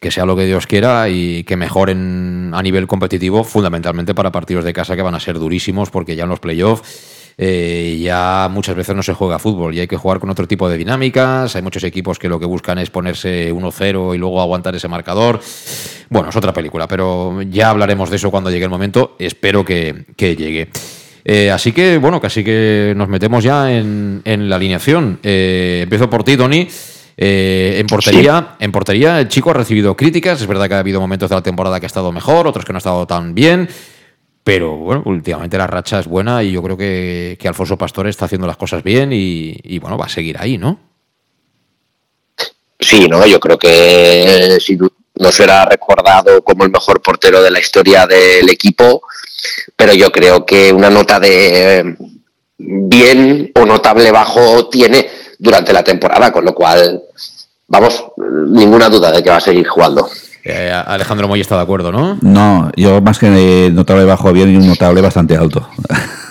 [0.00, 4.62] que sea lo que Dios quiera y que mejoren a nivel competitivo fundamentalmente para partidos
[4.62, 8.76] de casa que van a ser durísimos porque ya en los playoffs eh, ya muchas
[8.76, 11.56] veces no se juega fútbol y hay que jugar con otro tipo de dinámicas.
[11.56, 15.40] Hay muchos equipos que lo que buscan es ponerse 1-0 y luego aguantar ese marcador.
[16.10, 19.16] Bueno, es otra película, pero ya hablaremos de eso cuando llegue el momento.
[19.18, 20.68] Espero que, que llegue.
[21.24, 25.18] Eh, así que, bueno, casi que nos metemos ya en, en la alineación.
[25.22, 26.68] Eh, empiezo por ti, Tony.
[27.16, 30.40] Eh, en portería, en portería, el chico ha recibido críticas.
[30.40, 32.72] Es verdad que ha habido momentos de la temporada que ha estado mejor, otros que
[32.72, 33.68] no ha estado tan bien.
[34.44, 38.26] Pero bueno, últimamente la racha es buena y yo creo que, que Alfonso Pastore está
[38.26, 40.78] haciendo las cosas bien y, bueno, va a seguir ahí, ¿no?
[42.78, 47.58] Sí, no, yo creo que si no será recordado como el mejor portero de la
[47.58, 49.02] historia del equipo,
[49.74, 51.96] pero yo creo que una nota de
[52.58, 57.02] bien o notable bajo tiene durante la temporada, con lo cual,
[57.68, 58.04] vamos,
[58.48, 60.06] ninguna duda de que va a seguir jugando.
[60.44, 62.18] Eh, Alejandro Moy está de acuerdo, ¿no?
[62.20, 65.68] No, yo más que notable bajo bien y un notable bastante alto.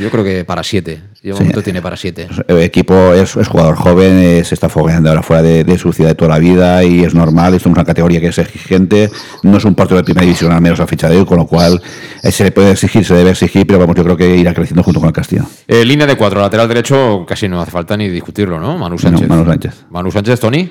[0.00, 1.00] Yo creo que para siete.
[1.22, 1.40] Yo sí.
[1.40, 2.28] momento tiene para siete.
[2.46, 5.92] El equipo es, es jugador joven, eh, se está fogueando ahora fuera de, de, su
[5.92, 7.54] ciudad de toda la vida y es normal.
[7.54, 9.10] Esto es una categoría que es exigente.
[9.42, 11.46] No es un partido de primera división, al menos a ficha de él, con lo
[11.46, 11.82] cual
[12.22, 14.82] eh, se le puede exigir, se debe exigir, pero vamos, yo creo que irá creciendo
[14.84, 15.44] junto con el Castillo.
[15.66, 18.78] Eh, línea de cuatro, lateral derecho, casi no hace falta ni discutirlo, ¿no?
[18.78, 19.28] Manu Sánchez.
[19.28, 19.86] No, Manu Sánchez.
[19.90, 20.70] Manu Sánchez, Tony.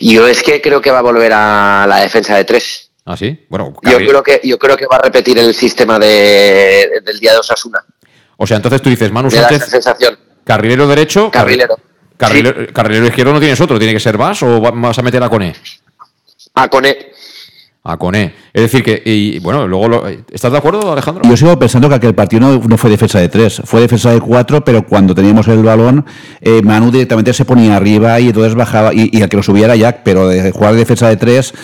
[0.00, 2.90] Yo es que creo que va a volver a la defensa de tres.
[3.04, 3.46] ¿Ah, sí?
[3.48, 7.32] Bueno, yo creo que yo creo que va a repetir el sistema de, del día
[7.32, 7.84] de Osasuna.
[8.36, 9.66] O sea, entonces tú dices Manu Sánchez.
[9.66, 10.18] sensación.
[10.44, 11.30] Carrilero derecho.
[11.30, 11.78] Carrilero.
[12.16, 12.72] Carrilero, sí.
[12.72, 15.54] carrilero, izquierdo no tienes otro, tiene que ser Vas o vas a meter a Cone.
[16.54, 17.12] A Cone.
[17.86, 18.34] A Cone.
[18.52, 21.22] Es decir, que, y, bueno, luego, lo, ¿estás de acuerdo, Alejandro?
[21.28, 24.64] Yo sigo pensando que aquel partido no, fue defensa de tres, fue defensa de cuatro,
[24.64, 26.04] pero cuando teníamos el balón,
[26.40, 29.66] eh, Manu directamente se ponía arriba y entonces bajaba, y, y el que lo subía
[29.66, 31.54] era Jack, pero de jugar de defensa de tres,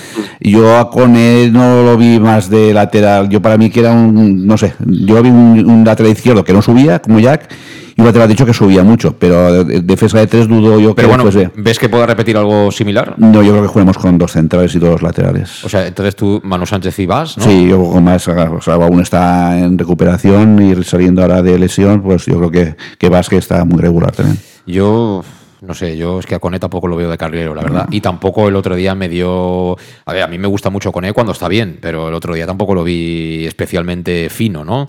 [0.41, 3.29] yo a Cone no lo vi más de lateral.
[3.29, 6.53] Yo para mí que era un, no sé, yo vi un, un lateral izquierdo que
[6.53, 7.49] no subía, como Jack,
[7.97, 10.95] y te lo has dicho que subía mucho, pero de defensa de tres dudo yo
[10.95, 13.15] pero que bueno, ¿ves que pueda repetir algo similar?
[13.19, 15.65] No, yo creo que juguemos con dos centrales y dos laterales.
[15.65, 17.45] O sea, entonces tú, Manu Sánchez y Vas, ¿no?
[17.45, 22.03] Sí, yo con más, o sea, aún está en recuperación y saliendo ahora de lesión,
[22.03, 24.39] pues yo creo que, que Vas que está muy regular también.
[24.67, 25.23] Yo
[25.63, 27.89] no sé, yo es que a Cone tampoco lo veo de carrilero, la verdad.
[27.91, 29.77] Y tampoco el otro día me dio.
[30.05, 32.47] A ver, a mí me gusta mucho Cone cuando está bien, pero el otro día
[32.47, 34.87] tampoco lo vi especialmente fino, ¿no?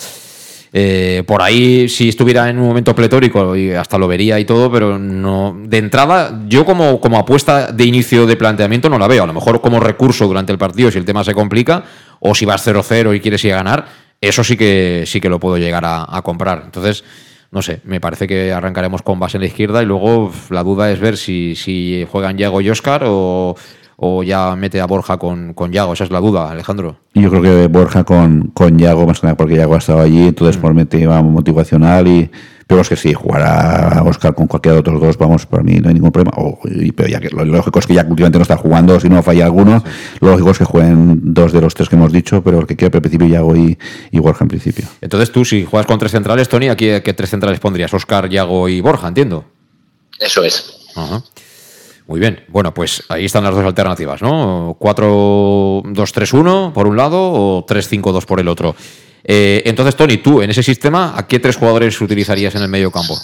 [0.75, 4.71] Eh, por ahí, si estuviera en un momento pletórico, y hasta lo vería y todo,
[4.71, 5.55] pero no.
[5.65, 9.23] De entrada, yo como, como apuesta de inicio de planteamiento no la veo.
[9.23, 11.83] A lo mejor como recurso durante el partido, si el tema se complica,
[12.19, 13.85] o si vas 0-0 y quieres ir a ganar,
[14.19, 16.63] eso sí que sí que lo puedo llegar a, comprar.
[16.65, 17.03] Entonces,
[17.51, 20.91] no sé, me parece que arrancaremos con base en la izquierda y luego la duda
[20.91, 23.55] es ver si, si juegan Diego y Oscar o,
[24.03, 25.93] o ya mete a Borja con, con Yago?
[25.93, 26.97] Esa es la duda, Alejandro.
[27.13, 30.27] Yo creo que Borja con, con Yago, más que nada porque Yago ha estado allí,
[30.27, 32.29] entonces por mete motivacional y
[32.67, 35.89] pero es que si jugara Oscar con cualquiera de otros dos, vamos, para mí no
[35.89, 36.31] hay ningún problema.
[36.37, 39.09] O, y, pero ya que lo lógico es que ya últimamente no está jugando, si
[39.09, 39.83] no falla alguno,
[40.19, 42.75] lo lógico es que jueguen dos de los tres que hemos dicho, pero el que
[42.75, 43.77] quiera al principio Yago y,
[44.11, 44.85] y Borja en principio.
[45.01, 47.93] Entonces tú, si juegas con tres centrales, Tony, ¿a qué, qué tres centrales pondrías?
[47.93, 49.45] Oscar, Yago y Borja, entiendo.
[50.19, 50.87] Eso es.
[50.95, 51.23] Ajá.
[52.07, 52.43] Muy bien.
[52.49, 54.75] Bueno, pues ahí están las dos alternativas, ¿no?
[54.79, 58.75] 4-2-3-1 por un lado o 3-5-2 por el otro.
[59.23, 62.91] Eh, entonces, Tony, tú en ese sistema, ¿a qué tres jugadores utilizarías en el medio
[62.91, 63.17] campo?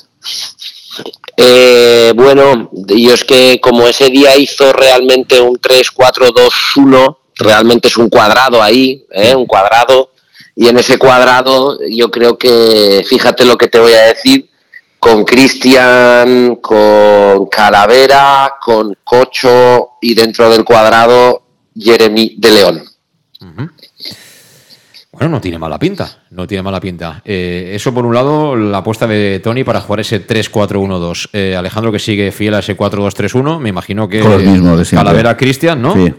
[1.35, 8.09] Eh, bueno, yo es que como ese día hizo realmente un 3-4-2-1, realmente es un
[8.09, 9.35] cuadrado ahí, ¿eh?
[9.35, 10.11] un cuadrado,
[10.55, 14.48] y en ese cuadrado yo creo que, fíjate lo que te voy a decir,
[14.99, 21.43] con Cristian, con Calavera, con Cocho y dentro del cuadrado
[21.75, 22.83] Jeremy de León.
[25.11, 27.21] Bueno, no tiene mala pinta, no tiene mala pinta.
[27.25, 31.29] Eh, eso por un lado, la apuesta de Tony para jugar ese 3-4-1-2.
[31.33, 34.85] Eh, Alejandro que sigue fiel a ese 4-2-3-1, me imagino que Con los mismos de
[34.85, 35.05] siempre.
[35.05, 35.93] Calavera, Cristian, ¿no?
[35.93, 36.13] Sí.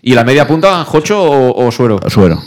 [0.00, 2.00] ¿Y la media punta, Jocho o, o Suero?
[2.08, 2.42] Suero.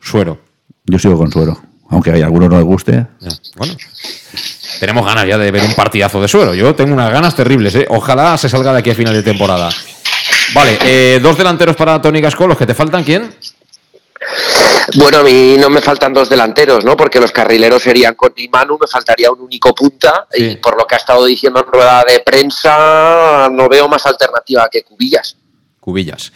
[0.00, 0.38] Suero.
[0.84, 1.58] Yo sigo con Suero.
[1.90, 3.06] Aunque a alguno no le guste.
[3.20, 3.74] Ya, Bueno,
[4.78, 6.54] tenemos ganas ya de ver un partidazo de Suero.
[6.54, 7.86] Yo tengo unas ganas terribles, ¿eh?
[7.88, 9.70] Ojalá se salga de aquí a final de temporada.
[10.54, 13.30] Vale, eh, dos delanteros para Tony Gasco, los que te faltan, ¿quién?
[14.96, 16.96] Bueno, a mí no me faltan dos delanteros, ¿no?
[16.96, 20.94] Porque los carrileros serían con Manu, me faltaría un único punta y por lo que
[20.94, 25.36] ha estado diciendo en rueda de prensa, no veo más alternativa que Cubillas.
[25.80, 26.32] Cubillas.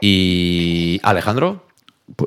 [0.00, 1.66] ¿Y Alejandro?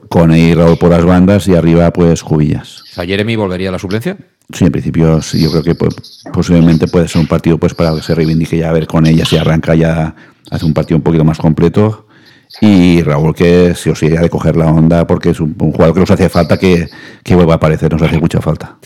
[0.10, 2.82] Con ahí Raúl por las bandas y arriba, pues Cubillas.
[2.82, 4.18] O sea, Jeremy volvería a la suplencia.
[4.54, 8.02] Sí, en principio yo creo que pues, posiblemente puede ser un partido pues para que
[8.02, 10.16] se reivindique ya a ver con ella si arranca ya
[10.50, 12.08] hace un partido un poquito más completo
[12.62, 15.74] y Raúl que sí o sí ha de coger la onda porque es un, un
[15.74, 16.88] jugador que nos hace falta que,
[17.24, 18.78] que vuelva a aparecer, nos hace mucha falta.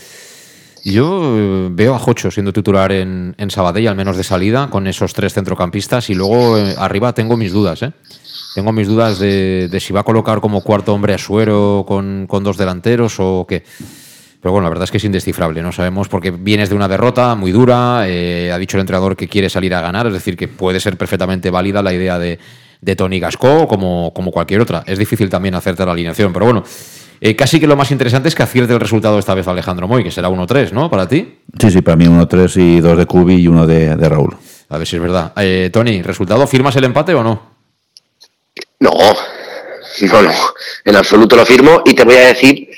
[0.83, 4.87] Yo eh, veo a Jocho siendo titular en, en Sabadell, al menos de salida, con
[4.87, 6.09] esos tres centrocampistas.
[6.09, 7.93] Y luego eh, arriba tengo mis dudas, ¿eh?
[8.55, 12.25] Tengo mis dudas de, de si va a colocar como cuarto hombre a Suero con,
[12.27, 13.63] con dos delanteros o qué.
[14.41, 17.35] Pero bueno, la verdad es que es indescifrable, no sabemos porque vienes de una derrota
[17.35, 20.47] muy dura, eh, ha dicho el entrenador que quiere salir a ganar, es decir, que
[20.47, 22.39] puede ser perfectamente válida la idea de,
[22.81, 24.83] de Tony Gasco como, como cualquier otra.
[24.87, 26.63] Es difícil también hacerte la alineación, pero bueno,
[27.21, 30.03] eh, casi que lo más interesante es que acierte el resultado esta vez Alejandro Moy,
[30.03, 30.89] que será 1-3, ¿no?
[30.89, 31.37] Para ti.
[31.59, 34.35] Sí, sí, para mí uno tres y dos de Cubi y uno de, de Raúl.
[34.69, 35.33] A ver si es verdad.
[35.35, 36.47] Eh, Tony, ¿resultado?
[36.47, 37.51] ¿Firmas el empate o no?
[38.79, 40.31] No, no, no,
[40.85, 42.69] en absoluto lo firmo y te voy a decir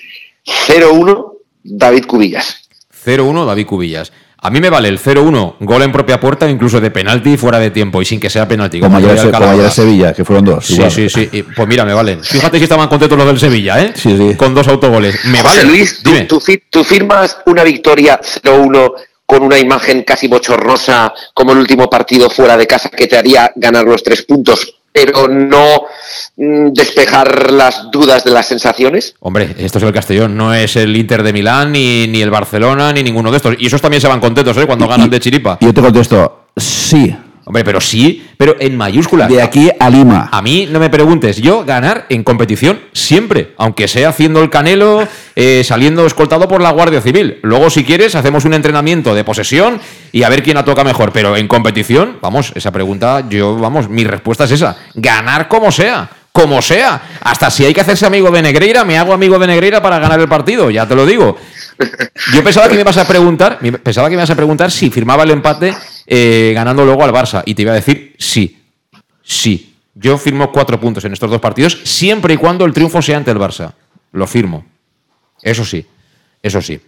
[0.46, 1.33] 0-1
[1.64, 2.58] David Cubillas.
[3.06, 4.12] 0-1 David Cubillas.
[4.46, 7.72] A mí me vale el 0-1, gol en propia puerta, incluso de penalti fuera de
[7.72, 8.82] tiempo y sin que sea penalti.
[8.82, 10.66] Como ayer, como ayer Sevilla, que fueron dos.
[10.66, 10.92] Sí, igual.
[10.92, 11.30] sí, sí.
[11.32, 12.22] Y, Pues mira, me valen.
[12.22, 13.94] Fíjate si estaban contentos los del Sevilla, ¿eh?
[13.96, 14.36] Sí, sí.
[14.36, 15.24] Con dos autogoles.
[15.26, 15.70] Me José vale.
[15.70, 16.26] Luis, tú, Dime.
[16.26, 18.92] tú fi- tú firmas una victoria 0-1
[19.26, 23.50] con una imagen casi bochornosa como el último partido fuera de casa que te haría
[23.56, 25.84] ganar los tres puntos, pero no
[26.38, 29.16] mm, despejar las dudas de las sensaciones.
[29.20, 32.94] Hombre, esto es el Castellón, no es el Inter de Milán, ni, ni el Barcelona,
[32.94, 33.56] ni ninguno de estos.
[33.60, 34.66] Y esos también se van contentos, ¿eh?
[34.66, 35.58] Cuando ganan de chiripa.
[35.60, 37.14] Y yo te contesto, sí.
[37.46, 39.28] Hombre, pero sí, pero en mayúsculas.
[39.28, 40.30] De aquí a Lima.
[40.32, 45.06] A mí no me preguntes, yo ganar en competición siempre, aunque sea haciendo el canelo,
[45.36, 47.40] eh, saliendo escoltado por la Guardia Civil.
[47.42, 49.82] Luego, si quieres, hacemos un entrenamiento de posesión
[50.14, 51.12] y a ver quién la toca mejor.
[51.12, 56.10] Pero en competición, vamos, esa pregunta, yo, vamos, mi respuesta es esa: ganar como sea.
[56.34, 59.84] Como sea, hasta si hay que hacerse amigo de Negreira, me hago amigo de Negreira
[59.84, 61.38] para ganar el partido, ya te lo digo.
[62.34, 65.24] Yo pensaba que me ibas a preguntar, pensaba que me ibas a preguntar si firmaba
[65.24, 65.76] el empate
[66.08, 68.64] eh, ganando luego al Barça y te iba a decir sí,
[69.24, 69.76] sí.
[69.94, 73.30] Yo firmo cuatro puntos en estos dos partidos siempre y cuando el triunfo sea ante
[73.30, 73.72] el Barça.
[74.12, 74.66] Lo firmo.
[75.40, 75.86] Eso sí,
[76.42, 76.82] eso sí.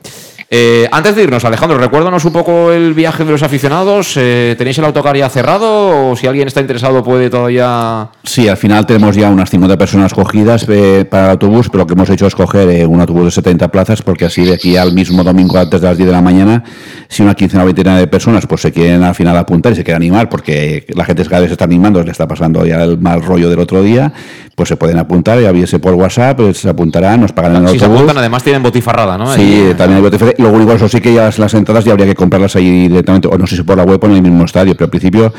[0.49, 4.13] Eh, antes de irnos, Alejandro, recuérdanos un poco el viaje de los aficionados.
[4.15, 8.09] Eh, ¿Tenéis el autocar ya cerrado o si alguien está interesado puede todavía...
[8.23, 11.87] Sí, al final tenemos ya unas 50 personas cogidas eh, para el autobús, pero lo
[11.87, 14.77] que hemos hecho es coger eh, un autobús de 70 plazas, porque así de aquí
[14.77, 16.63] al mismo domingo antes de las 10 de la mañana,
[17.07, 19.83] si una quincena o veintena de personas pues se quieren al final apuntar y se
[19.83, 22.99] quieren animar, porque la gente cada vez se está animando, le está pasando ya el
[22.99, 24.13] mal rollo del otro día,
[24.55, 27.77] pues se pueden apuntar, ya viese por WhatsApp, pues se apuntarán, nos pagarán el Si
[27.79, 27.97] se autobús.
[28.03, 29.33] apuntan, además tienen botifarrada, ¿no?
[29.33, 30.33] Sí, Ahí- también hay.
[30.37, 32.87] Y luego igual eso sí que ya las, las entradas ya habría que comprarlas ahí
[32.87, 34.89] directamente, o no sé si por la web o en el mismo estadio, pero al
[34.91, 35.33] principio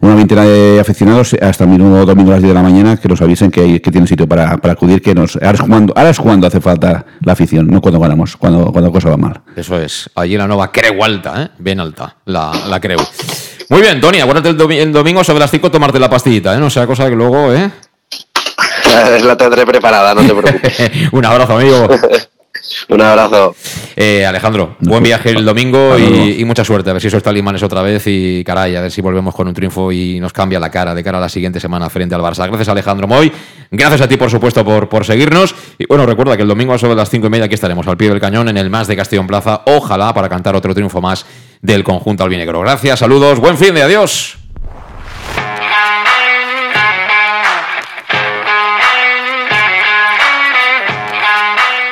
[0.00, 3.08] una veintena de aficionados hasta el mismo domingo a las 10 de la mañana que
[3.08, 5.92] nos avisen que, hay, que tienen sitio para, para acudir, que nos ahora es, cuando,
[5.96, 9.16] ahora es cuando hace falta la afición, no cuando ganamos, cuando, cuando la cosa va
[9.16, 9.40] mal.
[9.56, 10.08] Eso es.
[10.14, 11.48] Allí la nueva Creu Alta, ¿eh?
[11.58, 13.00] Bien alta, la, la Creu.
[13.68, 14.48] Muy bien, Tony, acuérdate
[14.80, 16.58] el, domingo sobre las 5 tomarte la pastillita, ¿eh?
[16.58, 17.70] No sea cosa que luego, ¿eh?
[19.24, 20.90] La tendré preparada, no te preocupes.
[21.12, 21.88] Un abrazo, amigo.
[22.88, 23.54] Un abrazo.
[23.96, 26.90] Eh, Alejandro, buen viaje el domingo y, mucha suerte.
[26.90, 29.54] A ver si eso limanes otra vez y caray, a ver si volvemos con un
[29.54, 32.46] triunfo y nos cambia la cara de cara a la siguiente semana frente al Barça.
[32.46, 33.32] Gracias, Alejandro Moy.
[33.70, 35.54] Gracias a ti, por supuesto, por, por seguirnos.
[35.78, 37.96] Y bueno, recuerda que el domingo a sobre las cinco y media aquí estaremos al
[37.96, 39.62] pie del cañón en el Más de Castellón Plaza.
[39.66, 41.24] Ojalá para cantar otro triunfo más
[41.62, 42.60] del conjunto albinegro.
[42.60, 44.39] Gracias, saludos, buen fin de adiós.